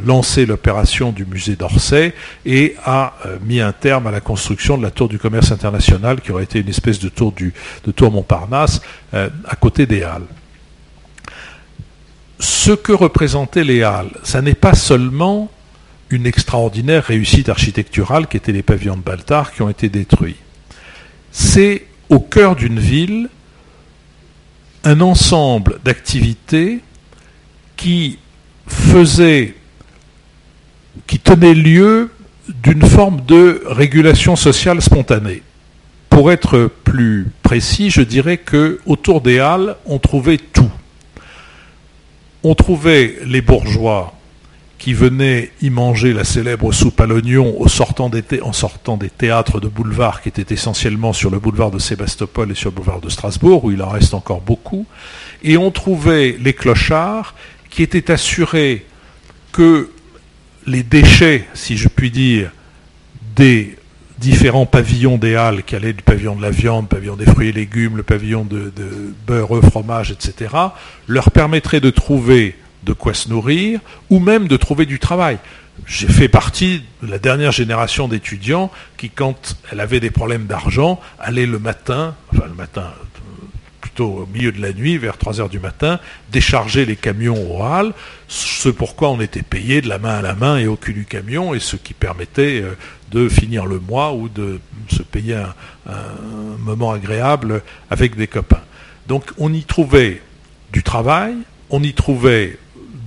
lancé 0.05 0.47
l'opération 0.47 1.13
du 1.13 1.25
musée 1.27 1.57
d'Orsay 1.57 2.15
et 2.45 2.75
a 2.85 3.15
mis 3.45 3.61
un 3.61 3.73
terme 3.73 4.07
à 4.07 4.11
la 4.11 4.21
construction 4.21 4.79
de 4.79 4.83
la 4.83 4.91
tour 4.91 5.09
du 5.09 5.19
commerce 5.19 5.53
international 5.53 6.21
qui 6.21 6.33
aurait 6.33 6.45
été 6.45 6.61
une 6.61 6.69
espèce 6.69 6.99
de 6.99 7.09
tour, 7.09 7.33
de 7.85 7.93
tour 7.93 8.11
Montparnasse 8.11 8.81
à 9.13 9.57
côté 9.59 9.87
des 9.87 10.03
Halles 10.03 10.27
ce 12.39 12.73
que 12.73 12.93
représentaient 12.93 13.65
les 13.65 13.83
Halles, 13.83 14.13
ça 14.23 14.43
n'est 14.43 14.55
pas 14.55 14.75
seulement 14.75 15.51
une 16.11 16.27
extraordinaire 16.27 17.05
réussite 17.05 17.49
architecturale 17.49 18.27
qui 18.29 18.37
étaient 18.37 18.53
les 18.53 18.63
pavillons 18.63 18.97
de 18.97 19.03
Baltard 19.03 19.53
qui 19.53 19.63
ont 19.63 19.69
été 19.69 19.89
détruits. 19.89 20.37
C'est 21.33 21.87
au 22.09 22.21
cœur 22.21 22.55
d'une 22.57 22.79
ville 22.79 23.29
un 24.85 25.01
ensemble 25.01 25.81
d'activités 25.85 26.81
qui 27.77 28.19
faisait, 28.69 29.55
qui 31.07 31.19
tenait 31.19 31.55
lieu 31.55 32.11
d'une 32.49 32.83
forme 32.83 33.23
de 33.27 33.63
régulation 33.67 34.37
sociale 34.37 34.81
spontanée. 34.81 35.43
Pour 36.09 36.31
être 36.31 36.71
plus 36.85 37.27
précis, 37.43 37.91
je 37.91 38.01
dirais 38.03 38.39
que 38.39 38.79
autour 38.87 39.21
des 39.21 39.41
Halles, 39.41 39.77
on 39.87 39.99
trouvait 39.99 40.39
tout 40.39 40.66
on 42.43 42.55
trouvait 42.55 43.17
les 43.25 43.41
bourgeois 43.41 44.13
qui 44.79 44.93
venaient 44.93 45.51
y 45.63 45.71
manger 45.71 46.13
la 46.13 46.25
célèbre 46.25 46.71
soupe 46.73 47.01
à 47.01 47.07
l'oignon 47.07 47.63
en 47.63 47.69
sortant 47.69 48.09
des 48.11 49.11
théâtres 49.11 49.59
de 49.59 49.69
boulevard 49.69 50.21
qui 50.21 50.29
étaient 50.29 50.55
essentiellement 50.55 51.13
sur 51.13 51.31
le 51.31 51.39
boulevard 51.39 51.71
de 51.71 51.79
Sébastopol 51.79 52.51
et 52.51 52.55
sur 52.55 52.71
le 52.71 52.77
boulevard 52.77 53.01
de 53.01 53.09
Strasbourg, 53.09 53.65
où 53.65 53.73
il 53.73 53.83
en 53.83 53.89
reste 53.89 54.15
encore 54.15 54.43
beaucoup. 54.43 54.87
Et 55.43 55.57
on 55.57 55.71
trouvait 55.71 56.37
les 56.39 56.53
clochards 56.53 57.35
qui 57.71 57.83
étaient 57.83 58.11
assurés 58.11 58.87
que 59.53 59.91
les 60.67 60.83
déchets, 60.83 61.47
si 61.55 61.77
je 61.77 61.89
puis 61.89 62.11
dire, 62.11 62.51
des 63.35 63.77
différents 64.19 64.67
pavillons 64.67 65.19
des 65.19 65.37
halles 65.37 65.63
qui 65.63 65.77
allaient 65.77 65.93
du 65.93 66.03
pavillon 66.03 66.37
de 66.37 66.43
la 66.43 66.51
viande, 66.51 66.89
pavillon 66.89 67.17
des 67.17 67.27
fruits 67.27 67.49
et 67.49 67.53
légumes, 67.53 67.97
le 67.97 68.03
pavillon 68.03 68.45
de, 68.45 68.73
beurre, 69.27 69.61
fromage, 69.63 70.11
etc., 70.11 70.55
leur 71.07 71.31
permettraient 71.31 71.81
de 71.81 71.91
trouver 71.91 72.57
de 72.85 72.93
quoi 72.93 73.15
se 73.15 73.29
nourrir 73.29 73.81
ou 74.11 74.21
même 74.21 74.49
de 74.49 74.57
trouver 74.57 74.87
du 74.87 74.99
travail. 74.99 75.39
J'ai 75.85 76.09
fait 76.09 76.29
partie 76.29 76.83
de 77.03 77.11
la 77.11 77.19
dernière 77.19 77.53
génération 77.53 78.09
d'étudiants 78.09 78.71
qui, 78.97 79.11
quand 79.11 79.57
elle 79.71 79.81
avait 79.81 80.01
des 80.01 80.11
problèmes 80.11 80.47
d'argent, 80.47 80.99
allaient 81.19 81.47
le 81.47 81.59
matin, 81.59 82.15
enfin 82.33 82.47
le 82.47 82.55
matin, 82.55 82.85
au 84.01 84.27
milieu 84.33 84.53
de 84.53 84.61
la 84.61 84.73
nuit, 84.73 84.99
vers 84.99 85.19
3 85.19 85.41
heures 85.41 85.49
du 85.49 85.59
matin, 85.59 86.01
décharger 86.31 86.85
les 86.85 86.97
camions 86.97 87.37
au 87.51 87.63
halles, 87.63 87.93
ce 88.29 88.69
pourquoi 88.69 89.11
on 89.11 89.21
était 89.21 89.43
payé 89.43 89.81
de 89.81 89.89
la 89.89 89.99
main 89.99 90.19
à 90.19 90.23
la 90.23 90.35
main 90.35 90.59
et 90.59 90.67
au 90.67 90.77
cul 90.77 90.93
du 90.93 91.05
camion, 91.05 91.55
et 91.55 91.61
ce 91.61 91.77
qui 91.77 91.95
permettait 91.95 92.63
euh, 92.63 92.75
de 93.11 93.29
finir 93.29 93.67
le 93.67 93.79
mois 93.79 94.15
ou 94.15 94.29
de 94.29 94.61
se 94.89 95.03
payer 95.03 95.35
un, 95.35 95.55
moment 96.59 96.91
agréable 96.91 97.63
avec 97.91 98.17
des 98.17 98.27
copains. 98.27 98.63
Donc 99.07 99.31
on 99.39 99.53
y 99.53 99.63
trouvait 99.63 100.21
du 100.73 100.83
travail, 100.83 101.35
on 101.71 101.83
y 101.83 101.93
trouvait 101.93 102.59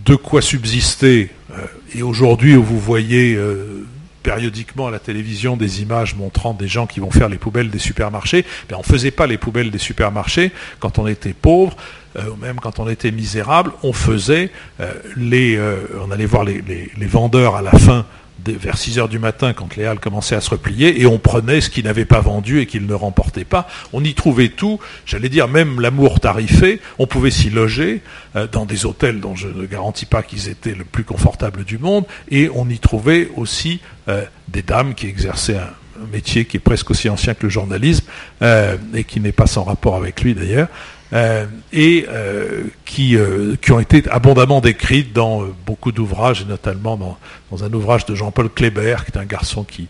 de 0.05 0.15
quoi 0.15 0.41
subsister, 0.41 1.29
euh, 1.51 1.65
et 1.93 2.01
aujourd'hui 2.01 2.55
vous 2.55 2.79
voyez 2.79 3.35
euh, 3.35 3.85
périodiquement 4.23 4.87
à 4.87 4.91
la 4.91 4.99
télévision 4.99 5.57
des 5.57 5.81
images 5.81 6.15
montrant 6.15 6.53
des 6.53 6.67
gens 6.67 6.87
qui 6.87 6.99
vont 6.99 7.11
faire 7.11 7.29
les 7.29 7.37
poubelles 7.37 7.69
des 7.69 7.79
supermarchés. 7.79 8.45
On 8.73 8.79
ne 8.79 8.83
faisait 8.83 9.11
pas 9.11 9.27
les 9.27 9.37
poubelles 9.37 9.71
des 9.71 9.77
supermarchés 9.77 10.51
quand 10.79 10.99
on 10.99 11.07
était 11.07 11.33
pauvre, 11.33 11.75
euh, 12.17 12.29
ou 12.31 12.35
même 12.35 12.59
quand 12.59 12.79
on 12.79 12.89
était 12.89 13.11
misérable. 13.11 13.71
On 13.83 13.93
faisait 13.93 14.51
euh, 14.79 14.93
les, 15.15 15.55
euh, 15.55 15.77
on 16.05 16.11
allait 16.11 16.25
voir 16.25 16.43
les 16.43 16.91
vendeurs 17.07 17.55
à 17.55 17.61
la 17.61 17.71
fin 17.71 18.05
vers 18.47 18.77
6 18.77 18.99
heures 18.99 19.09
du 19.09 19.19
matin 19.19 19.53
quand 19.53 19.75
les 19.75 19.85
halles 19.85 19.99
commençaient 19.99 20.35
à 20.35 20.41
se 20.41 20.49
replier 20.49 21.01
et 21.01 21.05
on 21.05 21.19
prenait 21.19 21.61
ce 21.61 21.69
qu'ils 21.69 21.85
n'avaient 21.85 22.05
pas 22.05 22.21
vendu 22.21 22.59
et 22.59 22.65
qu'ils 22.65 22.85
ne 22.85 22.93
remportaient 22.93 23.45
pas. 23.45 23.67
On 23.93 24.03
y 24.03 24.13
trouvait 24.13 24.49
tout, 24.49 24.79
j'allais 25.05 25.29
dire 25.29 25.47
même 25.47 25.79
l'amour 25.79 26.19
tarifé, 26.19 26.81
on 26.97 27.07
pouvait 27.07 27.31
s'y 27.31 27.49
loger 27.49 28.01
euh, 28.35 28.47
dans 28.51 28.65
des 28.65 28.85
hôtels 28.85 29.19
dont 29.19 29.35
je 29.35 29.47
ne 29.47 29.65
garantis 29.65 30.05
pas 30.05 30.23
qu'ils 30.23 30.49
étaient 30.49 30.75
le 30.75 30.83
plus 30.83 31.03
confortable 31.03 31.63
du 31.63 31.77
monde 31.77 32.05
et 32.29 32.49
on 32.53 32.69
y 32.69 32.79
trouvait 32.79 33.29
aussi 33.35 33.81
euh, 34.07 34.25
des 34.47 34.61
dames 34.61 34.93
qui 34.95 35.07
exerçaient 35.07 35.57
un, 35.57 35.69
métier 36.13 36.45
qui 36.45 36.55
est 36.55 36.61
presque 36.61 36.91
aussi 36.91 37.09
ancien 37.09 37.33
que 37.33 37.43
le 37.43 37.49
journalisme 37.49 38.05
euh, 38.41 38.77
et 38.93 39.03
qui 39.03 39.19
n'est 39.19 39.33
pas 39.33 39.47
sans 39.47 39.63
rapport 39.63 39.97
avec 39.97 40.21
lui 40.21 40.33
d'ailleurs. 40.33 40.69
Euh, 41.11 41.47
et 41.73 42.05
euh, 42.07 42.65
qui, 42.85 43.17
euh, 43.17 43.55
qui, 43.59 43.71
ont 43.71 43.79
été 43.79 44.03
abondamment 44.11 44.61
décrites 44.61 45.11
dans 45.11 45.43
beaucoup 45.65 45.91
d'ouvrages, 45.91 46.41
et 46.43 46.45
notamment 46.45 46.97
dans, 46.97 47.17
dans, 47.49 47.63
un 47.63 47.73
ouvrage 47.73 48.05
de 48.05 48.13
Jean-Paul 48.13 48.49
Kléber, 48.49 48.97
qui 49.05 49.17
est 49.17 49.19
un 49.19 49.25
garçon 49.25 49.63
qui, 49.63 49.87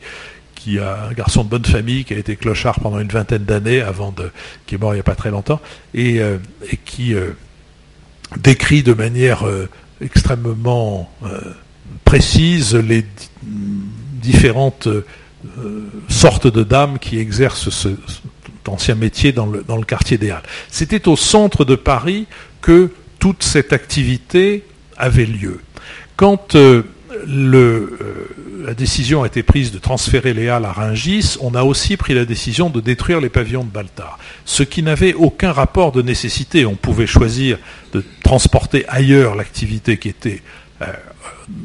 qui 0.55 0.79
a 0.79 1.07
un 1.09 1.13
garçon 1.13 1.43
de 1.43 1.49
bonne 1.49 1.65
famille, 1.65 2.05
qui 2.05 2.13
a 2.13 2.17
été 2.17 2.37
clochard 2.37 2.79
pendant 2.79 2.99
une 2.99 3.09
vingtaine 3.09 3.43
d'années, 3.43 3.81
avant 3.81 4.13
de, 4.13 4.31
qui 4.65 4.75
est 4.75 4.77
mort 4.77 4.93
il 4.93 4.97
n'y 4.97 5.01
a 5.01 5.03
pas 5.03 5.15
très 5.15 5.31
longtemps, 5.31 5.59
et, 5.93 6.17
et 6.19 6.77
qui 6.85 7.15
décrit 8.37 8.83
de 8.83 8.93
manière 8.93 9.43
extrêmement 9.99 11.11
précise 12.05 12.75
les 12.75 13.05
différentes 13.43 14.87
sortes 16.07 16.47
de 16.47 16.63
dames 16.63 16.97
qui 16.99 17.19
exercent 17.19 17.69
ce, 17.69 17.89
ancien 18.69 18.95
métier 18.95 19.31
dans 19.31 19.45
le, 19.45 19.83
quartier 19.83 20.17
des 20.17 20.31
Halles. 20.31 20.43
C'était 20.69 21.07
au 21.07 21.15
centre 21.15 21.65
de 21.65 21.75
Paris 21.75 22.27
que 22.61 22.91
toute 23.19 23.43
cette 23.43 23.73
activité 23.73 24.63
avait 24.97 25.25
lieu. 25.25 25.59
Quand 26.15 26.55
euh, 26.55 26.83
euh, 27.27 27.87
la 28.63 28.73
décision 28.73 29.23
a 29.23 29.27
été 29.27 29.43
prise 29.43 29.71
de 29.71 29.79
transférer 29.79 30.33
les 30.33 30.49
Halles 30.49 30.65
à 30.65 30.71
Rungis, 30.71 31.37
on 31.41 31.55
a 31.55 31.63
aussi 31.63 31.97
pris 31.97 32.13
la 32.13 32.25
décision 32.25 32.69
de 32.69 32.81
détruire 32.81 33.19
les 33.19 33.29
pavillons 33.29 33.63
de 33.63 33.69
Baltard, 33.69 34.19
ce 34.45 34.63
qui 34.63 34.83
n'avait 34.83 35.13
aucun 35.13 35.51
rapport 35.51 35.91
de 35.91 36.01
nécessité. 36.01 36.65
On 36.65 36.75
pouvait 36.75 37.07
choisir 37.07 37.57
de 37.93 38.03
transporter 38.23 38.85
ailleurs 38.87 39.35
l'activité 39.35 39.97
qui 39.97 40.09
était 40.09 40.41
euh, 40.81 40.85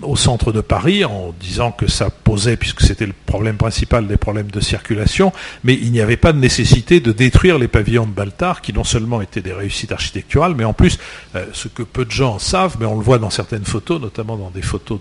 au 0.03 0.17
centre 0.17 0.53
de 0.53 0.61
Paris 0.61 1.05
en 1.05 1.35
disant 1.39 1.73
que 1.73 1.87
ça 1.87 2.11
posait, 2.11 2.57
puisque 2.57 2.83
c'était 2.83 3.07
le 3.07 3.15
problème 3.27 3.57
principal 3.57 4.07
des 4.07 4.17
problèmes 4.17 4.51
de 4.51 4.61
circulation, 4.61 5.33
mais 5.63 5.75
il 5.75 5.93
n'y 5.93 6.01
avait 6.01 6.17
pas 6.17 6.33
de 6.33 6.39
nécessité 6.39 7.01
de 7.01 7.13
détruire 7.13 7.59
les 7.59 7.69
pavillons 7.69 8.07
de 8.07 8.13
Baltard, 8.13 8.61
qui 8.61 8.73
non 8.73 8.85
seulement 8.85 9.21
étaient 9.21 9.43
des 9.43 9.53
réussites 9.53 9.93
architecturales, 9.93 10.55
mais 10.57 10.65
en 10.65 10.73
plus, 10.73 10.99
euh, 11.35 11.45
ce 11.53 11.69
que 11.69 11.83
peu 11.83 12.05
de 12.05 12.11
gens 12.11 12.39
savent, 12.39 12.77
mais 12.81 12.87
on 12.87 12.97
le 12.97 13.05
voit 13.05 13.19
dans 13.19 13.31
certaines 13.31 13.65
photos, 13.65 14.01
notamment 14.01 14.37
dans 14.37 14.51
des 14.51 14.63
photos 14.63 15.01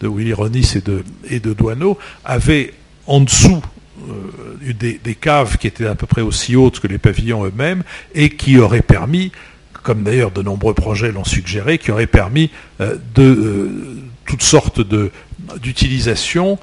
de, 0.00 0.08
Willy 0.08 0.32
Ronis 0.32 0.72
et 0.76 0.80
de, 0.80 1.04
et 1.28 1.40
de 1.40 1.52
Douaneau, 1.52 1.98
avaient 2.24 2.74
en 3.06 3.20
dessous 3.20 3.62
euh, 4.08 4.72
des, 4.72 5.00
des, 5.02 5.14
caves 5.14 5.56
qui 5.58 5.66
étaient 5.66 5.86
à 5.86 5.94
peu 5.94 6.06
près 6.06 6.22
aussi 6.22 6.56
hautes 6.56 6.80
que 6.80 6.88
les 6.88 6.98
pavillons 6.98 7.44
eux-mêmes 7.44 7.82
et 8.14 8.30
qui 8.30 8.58
auraient 8.58 8.82
permis 8.82 9.30
comme 9.84 10.02
d'ailleurs 10.02 10.32
de 10.32 10.42
nombreux 10.42 10.74
projets 10.74 11.12
l'ont 11.12 11.24
suggéré, 11.24 11.78
qui 11.78 11.92
aurait 11.92 12.08
permis 12.08 12.50
euh, 12.80 12.96
de 13.14 13.22
euh, 13.22 13.96
toutes 14.26 14.42
sortes 14.42 14.80
d'utilisations, 15.60 16.58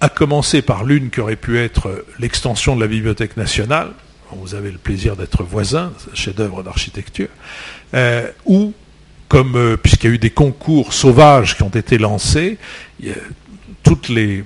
à 0.00 0.08
commencer 0.08 0.62
par 0.62 0.82
l'une 0.82 1.10
qui 1.10 1.20
aurait 1.20 1.36
pu 1.36 1.58
être 1.58 2.04
l'extension 2.18 2.74
de 2.74 2.80
la 2.80 2.86
Bibliothèque 2.86 3.36
nationale, 3.36 3.90
vous 4.32 4.54
avez 4.54 4.70
le 4.70 4.78
plaisir 4.78 5.14
d'être 5.16 5.42
voisin, 5.42 5.92
chef-d'œuvre 6.14 6.62
d'architecture, 6.62 7.28
euh, 7.94 8.30
ou 8.46 8.72
comme 9.28 9.76
puisqu'il 9.82 10.06
y 10.08 10.10
a 10.12 10.14
eu 10.14 10.18
des 10.18 10.30
concours 10.30 10.94
sauvages 10.94 11.54
qui 11.54 11.62
ont 11.62 11.68
été 11.68 11.98
lancés, 11.98 12.56
toutes 13.82 14.08
les 14.08 14.42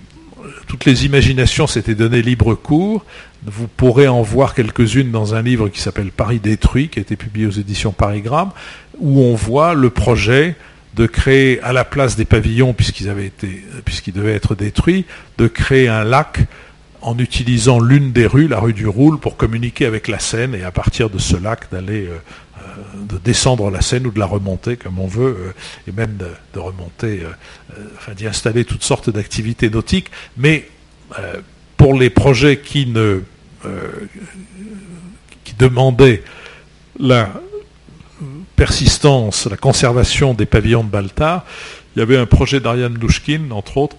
toutes 0.66 0.84
les 0.84 1.04
imaginations 1.04 1.66
s'étaient 1.66 1.94
donné 1.94 2.22
libre 2.22 2.54
cours. 2.54 3.04
Vous 3.44 3.68
pourrez 3.68 4.08
en 4.08 4.22
voir 4.22 4.54
quelques-unes 4.54 5.10
dans 5.10 5.34
un 5.34 5.42
livre 5.42 5.68
qui 5.68 5.80
s'appelle 5.80 6.10
Paris 6.10 6.38
détruit, 6.38 6.88
qui 6.88 6.98
a 6.98 7.02
été 7.02 7.16
publié 7.16 7.46
aux 7.46 7.50
éditions 7.50 7.92
Parigramme, 7.92 8.50
où 8.98 9.20
on 9.20 9.34
voit 9.34 9.74
le 9.74 9.90
projet 9.90 10.56
de 10.94 11.06
créer 11.06 11.60
à 11.62 11.72
la 11.72 11.84
place 11.84 12.16
des 12.16 12.24
pavillons, 12.24 12.74
puisqu'ils 12.74 13.12
puisqu'ils 13.84 14.12
devaient 14.12 14.34
être 14.34 14.54
détruits, 14.54 15.06
de 15.38 15.48
créer 15.48 15.88
un 15.88 16.04
lac 16.04 16.46
en 17.00 17.18
utilisant 17.18 17.80
l'une 17.80 18.12
des 18.12 18.26
rues, 18.26 18.46
la 18.46 18.60
rue 18.60 18.72
du 18.72 18.86
Roule, 18.86 19.18
pour 19.18 19.36
communiquer 19.36 19.86
avec 19.86 20.06
la 20.06 20.20
Seine 20.20 20.54
et 20.54 20.62
à 20.62 20.70
partir 20.70 21.10
de 21.10 21.18
ce 21.18 21.36
lac 21.36 21.70
d'aller 21.72 22.06
euh, 22.06 22.18
de 23.08 23.18
descendre 23.18 23.70
la 23.70 23.80
Seine 23.80 24.06
ou 24.06 24.10
de 24.10 24.18
la 24.18 24.26
remonter 24.26 24.76
comme 24.76 24.98
on 24.98 25.06
veut, 25.06 25.36
euh, 25.38 25.52
et 25.88 25.92
même 25.92 26.16
de, 26.16 26.58
remonter, 26.58 27.22
euh, 27.22 27.28
euh, 27.78 27.84
enfin 27.96 28.12
d'y 28.12 28.26
installer 28.26 28.64
toutes 28.64 28.82
sortes 28.82 29.10
d'activités 29.10 29.70
nautiques. 29.70 30.10
Mais 30.36 30.68
pour 31.76 31.94
les 31.94 32.08
projets 32.08 32.58
qui 32.58 32.86
ne 32.86 33.20
demandaient 35.58 36.22
la 36.98 37.30
persistance, 38.56 39.46
la 39.46 39.58
conservation 39.58 40.32
des 40.32 40.46
pavillons 40.46 40.84
de 40.84 40.88
Baltard, 40.88 41.44
il 41.94 41.98
y 41.98 42.02
avait 42.02 42.16
un 42.16 42.24
projet 42.24 42.60
d'Ariane 42.60 42.94
Douchkine, 42.94 43.52
entre 43.52 43.76
autres, 43.76 43.96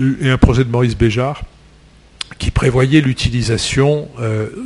et 0.00 0.30
un 0.30 0.38
projet 0.38 0.64
de 0.64 0.70
Maurice 0.70 0.96
Béjart, 0.96 1.42
qui 2.38 2.50
prévoyait 2.50 3.02
l'utilisation 3.02 4.08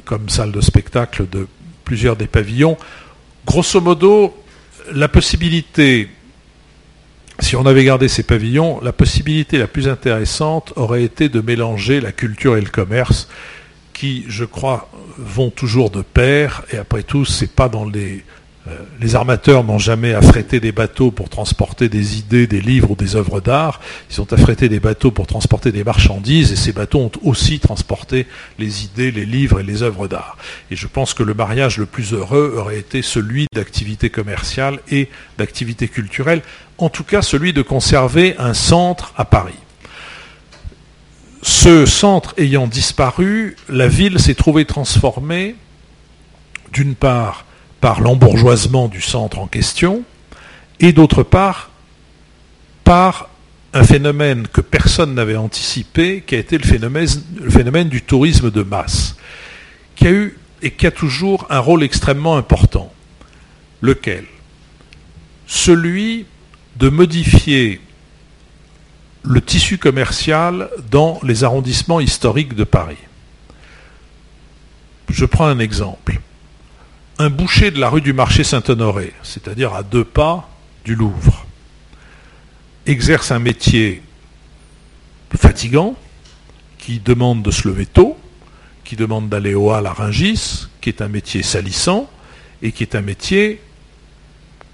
comme 0.04 0.28
salle 0.28 0.52
de 0.52 0.60
spectacle 0.60 1.28
de 1.28 1.48
plusieurs 1.84 2.14
des 2.14 2.28
pavillons 2.28 2.76
Grosso 3.46 3.80
modo, 3.80 4.34
la 4.92 5.06
possibilité, 5.06 6.08
si 7.38 7.54
on 7.54 7.64
avait 7.64 7.84
gardé 7.84 8.08
ces 8.08 8.24
pavillons, 8.24 8.80
la 8.82 8.92
possibilité 8.92 9.56
la 9.56 9.68
plus 9.68 9.86
intéressante 9.86 10.72
aurait 10.74 11.04
été 11.04 11.28
de 11.28 11.40
mélanger 11.40 12.00
la 12.00 12.10
culture 12.10 12.56
et 12.56 12.60
le 12.60 12.68
commerce, 12.68 13.28
qui, 13.92 14.24
je 14.26 14.44
crois, 14.44 14.90
vont 15.16 15.50
toujours 15.50 15.90
de 15.90 16.02
pair. 16.02 16.64
Et 16.72 16.76
après 16.76 17.04
tout, 17.04 17.24
c'est 17.24 17.52
pas 17.52 17.68
dans 17.68 17.84
les 17.84 18.24
les 19.00 19.14
armateurs 19.14 19.62
n'ont 19.62 19.78
jamais 19.78 20.14
affrété 20.14 20.58
des 20.58 20.72
bateaux 20.72 21.10
pour 21.10 21.28
transporter 21.28 21.88
des 21.88 22.18
idées, 22.18 22.46
des 22.46 22.60
livres 22.60 22.92
ou 22.92 22.96
des 22.96 23.14
œuvres 23.14 23.40
d'art. 23.40 23.80
Ils 24.10 24.20
ont 24.20 24.32
affrété 24.32 24.68
des 24.68 24.80
bateaux 24.80 25.10
pour 25.10 25.26
transporter 25.26 25.70
des 25.70 25.84
marchandises 25.84 26.52
et 26.52 26.56
ces 26.56 26.72
bateaux 26.72 27.00
ont 27.00 27.12
aussi 27.22 27.60
transporté 27.60 28.26
les 28.58 28.84
idées, 28.84 29.10
les 29.10 29.26
livres 29.26 29.60
et 29.60 29.62
les 29.62 29.82
œuvres 29.82 30.08
d'art. 30.08 30.36
Et 30.70 30.76
je 30.76 30.86
pense 30.86 31.14
que 31.14 31.22
le 31.22 31.34
mariage 31.34 31.78
le 31.78 31.86
plus 31.86 32.12
heureux 32.12 32.54
aurait 32.56 32.78
été 32.78 33.02
celui 33.02 33.46
d'activité 33.54 34.10
commerciale 34.10 34.80
et 34.90 35.08
d'activité 35.38 35.88
culturelle, 35.88 36.42
en 36.78 36.88
tout 36.88 37.04
cas 37.04 37.22
celui 37.22 37.52
de 37.52 37.62
conserver 37.62 38.34
un 38.38 38.54
centre 38.54 39.12
à 39.16 39.24
Paris. 39.24 39.54
Ce 41.42 41.86
centre 41.86 42.34
ayant 42.38 42.66
disparu, 42.66 43.56
la 43.68 43.86
ville 43.86 44.18
s'est 44.18 44.34
trouvée 44.34 44.64
transformée, 44.64 45.54
d'une 46.72 46.96
part, 46.96 47.44
par 47.80 48.00
l'embourgeoisement 48.00 48.88
du 48.88 49.00
centre 49.00 49.38
en 49.38 49.46
question, 49.46 50.02
et 50.80 50.92
d'autre 50.92 51.22
part 51.22 51.70
par 52.84 53.28
un 53.72 53.84
phénomène 53.84 54.46
que 54.48 54.60
personne 54.60 55.14
n'avait 55.14 55.36
anticipé, 55.36 56.22
qui 56.26 56.34
a 56.34 56.38
été 56.38 56.56
le 56.56 56.64
phénomène, 56.64 57.08
le 57.40 57.50
phénomène, 57.50 57.88
du 57.88 58.02
tourisme 58.02 58.50
de 58.50 58.62
masse, 58.62 59.16
qui 59.94 60.06
a 60.06 60.12
eu 60.12 60.38
et 60.62 60.70
qui 60.70 60.86
a 60.86 60.90
toujours 60.90 61.46
un 61.50 61.58
rôle 61.58 61.82
extrêmement 61.82 62.36
important. 62.36 62.92
Lequel? 63.82 64.24
Celui 65.46 66.26
de 66.76 66.88
modifier 66.88 67.80
le 69.22 69.40
tissu 69.40 69.78
commercial 69.78 70.70
dans 70.90 71.18
les 71.22 71.44
arrondissements 71.44 72.00
historiques 72.00 72.54
de 72.54 72.64
Paris. 72.64 72.96
Je 75.08 75.24
prends 75.24 75.46
un 75.46 75.58
exemple 75.58 76.20
un 77.18 77.30
boucher 77.30 77.70
de 77.70 77.80
la 77.80 77.88
rue 77.88 78.00
du 78.00 78.12
marché 78.12 78.44
Saint-Honoré, 78.44 79.12
c'est-à-dire 79.22 79.74
à 79.74 79.82
deux 79.82 80.04
pas 80.04 80.48
du 80.84 80.94
Louvre, 80.94 81.46
exerce 82.86 83.30
un 83.30 83.38
métier 83.38 84.02
fatigant, 85.36 85.96
qui 86.78 87.00
demande 87.00 87.42
de 87.42 87.50
se 87.50 87.66
lever 87.66 87.86
tôt, 87.86 88.16
qui 88.84 88.96
demande 88.96 89.28
d'aller 89.28 89.54
au 89.54 89.72
hall 89.72 89.88
qui 90.80 90.88
est 90.88 91.02
un 91.02 91.08
métier 91.08 91.42
salissant, 91.42 92.08
et 92.62 92.70
qui 92.70 92.84
est 92.84 92.94
un 92.94 93.02
métier 93.02 93.60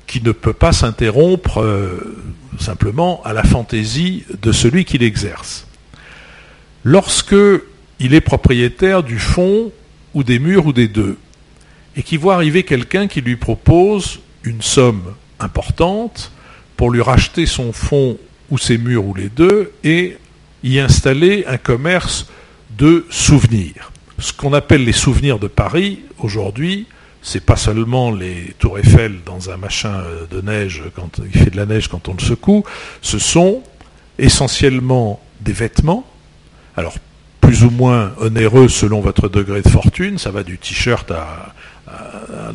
qui 0.07 0.21
ne 0.21 0.33
peut 0.33 0.53
pas 0.53 0.73
s'interrompre 0.73 1.63
euh, 1.63 2.23
simplement 2.61 3.23
à 3.25 3.33
la 3.33 3.43
fantaisie 3.43 4.25
de 4.43 4.53
celui 4.53 4.85
qui 4.85 4.99
l'exerce. 4.99 5.67
Lorsque 6.85 7.35
il 7.99 8.13
est 8.13 8.21
propriétaire 8.21 9.03
du 9.03 9.19
fond 9.19 9.73
ou 10.13 10.23
des 10.23 10.39
murs 10.39 10.67
ou 10.67 10.73
des 10.73 10.89
deux, 10.89 11.17
et 11.97 12.03
qui 12.03 12.17
voit 12.17 12.35
arriver 12.35 12.63
quelqu'un 12.63 13.07
qui 13.07 13.21
lui 13.21 13.37
propose 13.37 14.21
une 14.45 14.63
somme 14.63 15.15
importante 15.41 16.33
pour 16.77 16.91
lui 16.91 17.03
racheter 17.03 17.47
son 17.47 17.73
fonds 17.73 18.19
ou 18.51 18.59
ses 18.59 18.79
murs 18.79 19.05
ou 19.05 19.15
les 19.15 19.29
deux 19.29 19.73
et 19.85 20.19
y 20.63 20.79
installer 20.79 21.45
un 21.47 21.59
commerce 21.59 22.27
de 22.79 23.07
souvenirs. 23.11 23.93
Ce 24.19 24.33
qu'on 24.33 24.53
appelle 24.53 24.85
les 24.85 24.93
souvenirs 24.93 25.39
de 25.39 25.49
Paris 25.49 26.01
aujourd'hui, 26.19 26.87
c'est 27.23 27.45
pas 27.45 27.57
seulement 27.57 28.11
les 28.11 28.55
tours 28.59 28.79
Eiffel 28.79 29.21
dans 29.25 29.51
un 29.51 29.57
machin 29.57 30.03
de 30.31 30.41
neige 30.41 30.83
quand 30.95 31.21
il 31.25 31.39
fait 31.39 31.51
de 31.51 31.57
la 31.57 31.67
neige 31.67 31.89
quand 31.89 32.09
on 32.09 32.15
le 32.15 32.21
secoue, 32.21 32.65
ce 33.01 33.19
sont 33.19 33.63
essentiellement 34.19 35.21
des 35.41 35.53
vêtements. 35.53 36.07
Alors 36.77 36.95
plus 37.41 37.65
ou 37.65 37.71
moins 37.71 38.13
onéreux 38.19 38.69
selon 38.69 39.01
votre 39.01 39.29
degré 39.29 39.63
de 39.63 39.69
fortune, 39.69 40.19
ça 40.19 40.31
va 40.31 40.43
du 40.43 40.59
t-shirt 40.59 41.11
à 41.11 41.55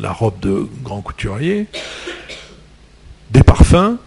la 0.00 0.12
robe 0.12 0.38
de 0.40 0.66
grand 0.82 1.00
couturier, 1.00 1.66
des 3.30 3.42
parfums 3.42 3.98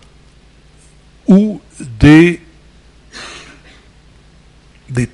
ou 1.27 1.61
des, 1.99 2.41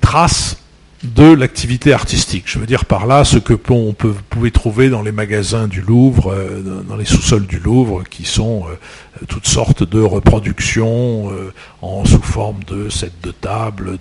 traces 0.00 0.56
de 1.04 1.32
l'activité 1.32 1.92
artistique. 1.92 2.44
Je 2.46 2.58
veux 2.58 2.66
dire 2.66 2.84
par 2.84 3.06
là 3.06 3.24
ce 3.24 3.38
que 3.38 3.54
peut, 3.54 3.72
vous 3.72 4.22
pouvez 4.28 4.50
trouver 4.50 4.88
dans 4.90 5.02
les 5.02 5.12
magasins 5.12 5.68
du 5.68 5.80
Louvre, 5.80 6.32
euh, 6.32 6.82
dans 6.82 6.96
les 6.96 7.04
sous-sols 7.04 7.46
du 7.46 7.60
Louvre, 7.60 8.02
qui 8.02 8.24
sont 8.24 8.64
euh, 8.66 9.24
toutes 9.28 9.46
sortes 9.46 9.88
de 9.88 10.00
reproductions 10.00 11.30
euh, 11.30 11.52
en 11.82 12.04
sous 12.04 12.22
forme 12.22 12.64
de 12.64 12.88
sets 12.88 13.12
de 13.22 13.30
table, 13.30 13.98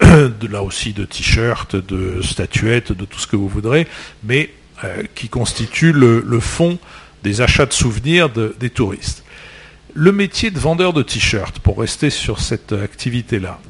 là 0.50 0.62
aussi 0.62 0.92
de 0.92 1.04
t-shirts, 1.06 1.76
de 1.76 2.20
statuettes, 2.20 2.92
de 2.92 3.06
tout 3.06 3.18
ce 3.18 3.26
que 3.26 3.36
vous 3.36 3.48
voudrez, 3.48 3.86
qui 5.14 5.28
constituent 5.28 5.92
le, 5.92 6.22
le, 6.26 6.40
fond 6.40 6.78
des 7.22 7.40
achats 7.40 7.66
de 7.66 7.72
souvenirs 7.72 8.28
de, 8.28 8.54
des 8.58 8.70
touristes. 8.70 9.24
Le 9.94 10.12
métier 10.12 10.50
de 10.50 10.58
vendeur 10.58 10.92
de 10.92 11.02
t-shirts, 11.02 11.60
pour 11.60 11.78
rester 11.78 12.10
sur 12.10 12.40
cette 12.40 12.72
activité-là, 12.72 13.60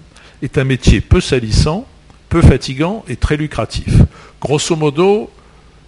est 0.43 0.59
un 0.59 0.65
métier 0.65 1.01
peu 1.01 1.21
salissant, 1.21 1.87
peu 2.29 2.43
fatigant 2.43 3.05
et 3.09 3.17
très 3.17 3.37
lucratif. 3.37 3.95
Grosso 4.41 4.75
modo, 4.75 5.31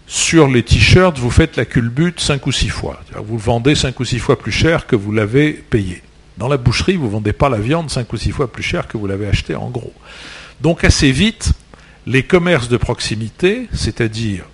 sur 0.07 0.47
les 0.47 0.63
t-shirts, 0.63 1.19
vous 1.19 1.31
faites 1.31 1.57
la 1.57 1.65
culbute 1.65 2.21
5 2.21 2.47
ou 2.47 2.53
6 2.53 2.69
fois. 2.69 3.01
Vous 3.25 3.37
le 3.37 3.43
vendez 3.43 3.75
5 3.75 3.99
ou 3.99 4.05
6 4.05 4.19
fois 4.19 4.39
plus 4.39 4.53
cher 4.53 4.87
que 4.87 4.95
vous 4.95 5.11
l'avez 5.11 5.53
payé. 5.53 6.03
Dans 6.39 6.49
la 6.49 6.59
boucherie, 6.59 6.97
vous 6.97 7.07
ne 7.07 7.13
vendez 7.13 7.33
pas 7.33 7.49
la 7.49 7.59
viande 7.59 7.91
5 7.91 8.13
ou 8.13 8.17
6 8.17 8.31
fois 8.31 8.53
plus 8.53 8.63
cher 8.63 8.87
que 8.89 8.97
vous 8.97 9.07
l'avez 9.07 9.27
acheté 9.27 9.55
en 9.55 9.71
gros. 9.71 9.95
Donc 10.61 10.85
assez 10.85 11.11
vite, 11.11 11.53
les 12.07 12.23
commerces 12.23 12.69
de 12.69 12.77
proximité, 12.77 13.69
c'est-à-dire 13.73 14.45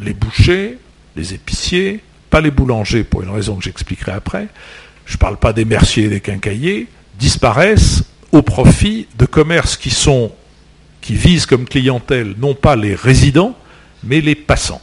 les 0.00 0.14
bouchers, 0.14 0.78
les 1.16 1.34
épiciers, 1.34 2.00
pas 2.30 2.40
les 2.40 2.50
boulangers 2.50 3.04
pour 3.04 3.22
une 3.22 3.30
raison 3.30 3.56
que 3.56 3.64
j'expliquerai 3.64 4.12
après, 4.12 4.48
je 5.06 5.14
ne 5.14 5.18
parle 5.18 5.36
pas 5.36 5.52
des 5.52 5.64
merciers 5.64 6.04
et 6.04 6.08
des 6.08 6.20
quincailliers, 6.20 6.88
disparaissent 7.18 8.04
au 8.32 8.42
profit 8.42 9.06
de 9.18 9.26
commerces 9.26 9.76
qui 9.76 9.90
sont 9.90 10.32
qui 11.00 11.14
visent 11.14 11.44
comme 11.44 11.66
clientèle 11.66 12.34
non 12.38 12.54
pas 12.54 12.76
les 12.76 12.94
résidents, 12.94 13.54
mais 14.04 14.22
les 14.22 14.34
passants. 14.34 14.80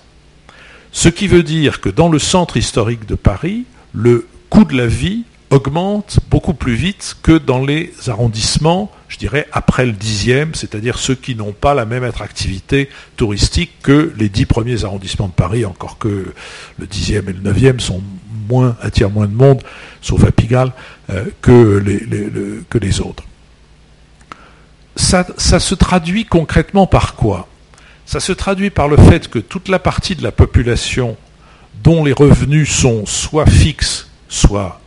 Ce 0.91 1.09
qui 1.09 1.27
veut 1.27 1.41
dire 1.41 1.81
que 1.81 1.89
dans 1.89 2.09
le 2.09 2.19
centre 2.19 2.57
historique 2.57 3.07
de 3.07 3.15
Paris, 3.15 3.65
le 3.91 4.27
coût 4.49 4.63
de 4.63 4.77
la 4.77 4.85
vie 4.85 5.23
augmente 5.49 6.19
beaucoup 6.29 6.53
plus 6.53 6.75
vite 6.75 7.17
que 7.23 7.37
dans 7.37 7.65
les 7.65 7.91
arrondissements, 8.07 8.91
je 9.11 9.17
dirais, 9.17 9.45
après 9.51 9.85
le 9.85 9.91
dixième, 9.91 10.55
c'est-à-dire 10.55 10.97
ceux 10.97 11.15
qui 11.15 11.35
n'ont 11.35 11.51
pas 11.51 11.73
la 11.73 11.85
même 11.85 12.05
attractivité 12.05 12.89
touristique 13.17 13.73
que 13.83 14.13
les 14.17 14.29
dix 14.29 14.45
premiers 14.45 14.85
arrondissements 14.85 15.27
de 15.27 15.33
Paris, 15.33 15.65
encore 15.65 15.97
que 15.97 16.33
le 16.79 16.87
dixième 16.87 17.27
et 17.27 17.33
le 17.33 17.41
neuvième 17.41 17.81
sont 17.81 18.01
moins, 18.47 18.77
attirent 18.81 19.09
moins 19.09 19.27
de 19.27 19.33
monde, 19.33 19.61
sauf 20.01 20.23
à 20.23 20.31
Pigalle, 20.31 20.71
euh, 21.09 21.25
que, 21.41 21.77
les, 21.77 21.99
que 22.69 22.77
les 22.77 23.01
autres. 23.01 23.23
Ça, 24.95 25.25
se 25.59 25.75
traduit 25.75 26.23
concrètement 26.23 26.87
par 26.87 27.15
quoi? 27.15 27.49
Ça 28.05 28.21
se 28.21 28.31
traduit 28.31 28.69
par 28.69 28.87
le 28.87 28.95
fait 28.95 29.27
que 29.27 29.39
toute 29.39 29.67
la 29.67 29.79
partie 29.79 30.15
de 30.15 30.23
la 30.23 30.31
population 30.31 31.17
dont 31.83 32.05
les 32.05 32.13
revenus 32.13 32.69
sont 32.69 33.05
soit 33.05 33.45
fixes, 33.45 34.07
soit 34.29 34.79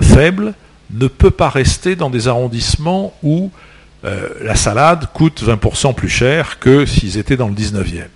faibles, 0.00 0.54
ne 0.92 1.06
peut 1.06 1.30
pas 1.30 1.48
rester 1.48 1.96
dans 1.96 2.10
des 2.10 2.28
arrondissements 2.28 3.14
où 3.22 3.50
euh, 4.04 4.28
la 4.42 4.56
salade 4.56 5.06
coûte 5.12 5.42
20% 5.42 5.94
plus 5.94 6.08
cher 6.08 6.58
que 6.58 6.86
s'ils 6.86 7.18
étaient 7.18 7.36
dans 7.36 7.48
le 7.48 7.54
19e 7.54 8.08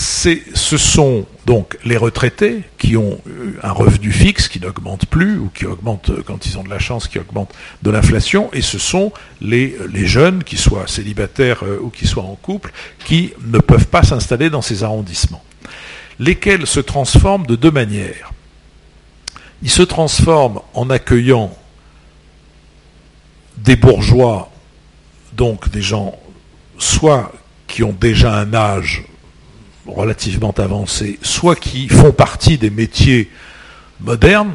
ce 0.00 0.76
sont 0.76 1.26
donc 1.44 1.76
les 1.84 1.96
retraités 1.96 2.62
qui 2.78 2.96
ont 2.96 3.18
un 3.64 3.72
revenu 3.72 4.12
fixe 4.12 4.46
qui 4.46 4.60
n'augmente 4.60 5.06
plus 5.06 5.38
ou 5.38 5.50
qui 5.52 5.66
augmente 5.66 6.10
euh, 6.10 6.22
quand 6.24 6.46
ils 6.46 6.56
ont 6.56 6.62
de 6.62 6.70
la 6.70 6.78
chance, 6.78 7.08
qui 7.08 7.18
augmente 7.18 7.52
de 7.82 7.90
l'inflation, 7.90 8.48
et 8.52 8.62
ce 8.62 8.78
sont 8.78 9.12
les, 9.40 9.76
les 9.92 10.06
jeunes, 10.06 10.44
qui 10.44 10.56
soient 10.56 10.86
célibataires 10.86 11.64
euh, 11.64 11.80
ou 11.82 11.90
qui 11.90 12.06
soient 12.06 12.22
en 12.22 12.36
couple, 12.36 12.70
qui 13.04 13.32
ne 13.44 13.58
peuvent 13.58 13.88
pas 13.88 14.04
s'installer 14.04 14.50
dans 14.50 14.62
ces 14.62 14.84
arrondissements, 14.84 15.42
lesquels 16.20 16.68
se 16.68 16.80
transforment 16.80 17.46
de 17.46 17.56
deux 17.56 17.72
manières. 17.72 18.32
Ils 19.64 19.70
se 19.70 19.82
transforment 19.82 20.60
en 20.74 20.90
accueillant 20.90 21.52
des 23.62 23.76
bourgeois, 23.76 24.50
donc 25.32 25.70
des 25.70 25.82
gens 25.82 26.18
soit 26.78 27.32
qui 27.66 27.82
ont 27.82 27.96
déjà 27.98 28.34
un 28.34 28.54
âge 28.54 29.04
relativement 29.86 30.52
avancés, 30.52 31.18
soit 31.22 31.56
qui 31.56 31.88
font 31.88 32.12
partie 32.12 32.58
des 32.58 32.70
métiers 32.70 33.30
modernes, 34.00 34.54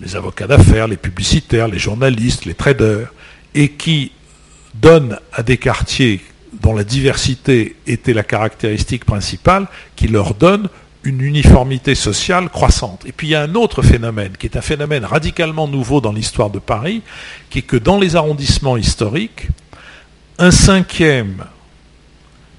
les 0.00 0.16
avocats 0.16 0.46
d'affaires, 0.46 0.88
les 0.88 0.96
publicitaires, 0.96 1.68
les 1.68 1.78
journalistes, 1.78 2.44
les 2.44 2.54
traders, 2.54 3.12
et 3.54 3.70
qui 3.70 4.12
donnent 4.74 5.18
à 5.32 5.42
des 5.42 5.58
quartiers 5.58 6.20
dont 6.60 6.74
la 6.74 6.84
diversité 6.84 7.76
était 7.86 8.12
la 8.12 8.22
caractéristique 8.22 9.04
principale, 9.04 9.66
qui 9.96 10.08
leur 10.08 10.34
donnent 10.34 10.68
une 11.04 11.20
uniformité 11.20 11.94
sociale 11.94 12.48
croissante. 12.48 13.04
Et 13.06 13.12
puis 13.12 13.28
il 13.28 13.30
y 13.30 13.34
a 13.34 13.42
un 13.42 13.54
autre 13.54 13.82
phénomène, 13.82 14.36
qui 14.38 14.46
est 14.46 14.56
un 14.56 14.62
phénomène 14.62 15.04
radicalement 15.04 15.68
nouveau 15.68 16.00
dans 16.00 16.12
l'histoire 16.12 16.50
de 16.50 16.58
Paris, 16.58 17.02
qui 17.50 17.58
est 17.58 17.62
que 17.62 17.76
dans 17.76 17.98
les 17.98 18.16
arrondissements 18.16 18.76
historiques, 18.76 19.48
un 20.38 20.50
cinquième 20.50 21.44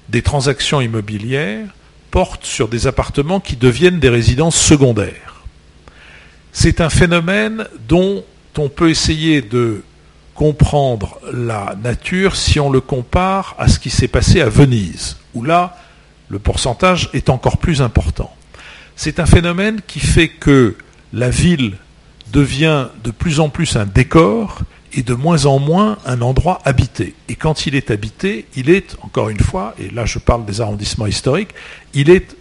des 0.08 0.22
transactions 0.22 0.80
immobilières 0.80 1.66
porte 2.10 2.44
sur 2.44 2.68
des 2.68 2.86
appartements 2.86 3.40
qui 3.40 3.56
deviennent 3.56 3.98
des 3.98 4.08
résidences 4.08 4.56
secondaires. 4.56 5.42
C'est 6.52 6.80
un 6.80 6.90
phénomène 6.90 7.66
dont 7.88 8.24
on 8.56 8.68
peut 8.68 8.90
essayer 8.90 9.42
de 9.42 9.82
comprendre 10.34 11.18
la 11.32 11.74
nature 11.82 12.36
si 12.36 12.60
on 12.60 12.70
le 12.70 12.80
compare 12.80 13.56
à 13.58 13.68
ce 13.68 13.78
qui 13.78 13.90
s'est 13.90 14.08
passé 14.08 14.40
à 14.40 14.48
Venise, 14.48 15.16
où 15.34 15.42
là, 15.42 15.76
le 16.34 16.40
pourcentage 16.40 17.10
est 17.12 17.30
encore 17.30 17.58
plus 17.58 17.80
important. 17.80 18.34
C'est 18.96 19.20
un 19.20 19.24
phénomène 19.24 19.80
qui 19.86 20.00
fait 20.00 20.26
que 20.26 20.74
la 21.12 21.30
ville 21.30 21.76
devient 22.32 22.88
de 23.04 23.12
plus 23.12 23.38
en 23.38 23.50
plus 23.50 23.76
un 23.76 23.86
décor 23.86 24.62
est 24.92 25.06
de 25.06 25.14
moins 25.14 25.46
en 25.46 25.60
moins 25.60 25.96
un 26.04 26.22
endroit 26.22 26.60
habité. 26.64 27.14
Et 27.28 27.36
quand 27.36 27.66
il 27.66 27.76
est 27.76 27.92
habité, 27.92 28.46
il 28.56 28.68
est, 28.68 28.96
encore 29.02 29.28
une 29.28 29.38
fois, 29.38 29.76
et 29.78 29.90
là 29.90 30.06
je 30.06 30.18
parle 30.18 30.44
des 30.44 30.60
arrondissements 30.60 31.06
historiques, 31.06 31.50
il 31.94 32.10
est 32.10 32.36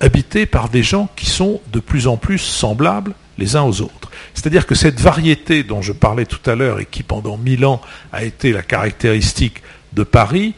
habité 0.00 0.44
par 0.44 0.68
des 0.68 0.82
gens 0.82 1.08
qui 1.16 1.24
sont 1.24 1.62
de 1.72 1.80
plus 1.80 2.08
en 2.08 2.18
plus 2.18 2.38
semblables 2.38 3.14
les 3.38 3.56
uns 3.56 3.62
aux 3.62 3.80
autres. 3.80 4.10
C'est-à-dire 4.34 4.66
que 4.66 4.74
cette 4.74 5.00
variété 5.00 5.62
dont 5.62 5.80
je 5.80 5.92
parlais 5.92 6.26
tout 6.26 6.50
à 6.50 6.54
l'heure 6.54 6.78
et 6.78 6.84
qui 6.84 7.02
pendant 7.02 7.38
mille 7.38 7.64
ans 7.64 7.80
a 8.12 8.22
été 8.22 8.52
la 8.52 8.60
caractéristique 8.60 9.62
de 9.94 10.02
Paris, 10.02 10.52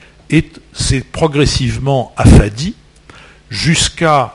s'est 0.72 1.04
progressivement 1.12 2.12
affadie 2.16 2.74
jusqu'à 3.50 4.34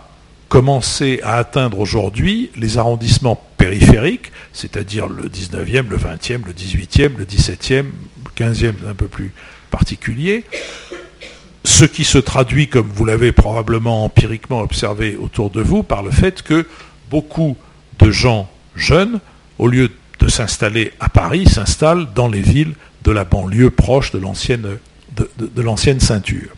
commencer 0.50 1.20
à 1.24 1.36
atteindre 1.36 1.80
aujourd'hui 1.80 2.52
les 2.56 2.78
arrondissements 2.78 3.42
périphériques, 3.58 4.32
c'est-à-dire 4.54 5.08
le 5.08 5.24
19e, 5.24 5.90
le 5.90 5.98
20e, 5.98 6.46
le 6.46 6.54
18e, 6.54 7.18
le 7.18 7.26
17e, 7.26 7.84
le 7.84 8.46
15e 8.46 8.74
un 8.90 8.94
peu 8.94 9.08
plus 9.08 9.34
particulier, 9.72 10.46
ce 11.64 11.84
qui 11.84 12.06
se 12.06 12.18
traduit, 12.18 12.70
comme 12.70 12.88
vous 12.88 13.04
l'avez 13.04 13.32
probablement 13.32 14.06
empiriquement 14.06 14.62
observé 14.62 15.18
autour 15.18 15.50
de 15.50 15.62
vous, 15.62 15.84
par 15.84 16.02
le 16.02 16.12
fait 16.12 16.42
que 16.42 16.66
beaucoup 17.10 17.58
de 18.00 18.10
gens 18.12 18.50
jeunes, 18.76 19.20
au 19.60 19.68
lieu 19.68 19.92
de 20.20 20.28
s'installer 20.30 20.94
à 21.00 21.10
Paris, 21.10 21.46
s'installent 21.46 22.08
dans 22.14 22.30
les 22.30 22.42
villes 22.42 22.74
de 23.04 23.12
la 23.12 23.26
banlieue 23.26 23.70
proche 23.70 24.12
de 24.12 24.18
l'ancienne 24.18 24.78
de, 25.38 25.62
l'ancienne 25.62 26.00
ceinture. 26.00 26.57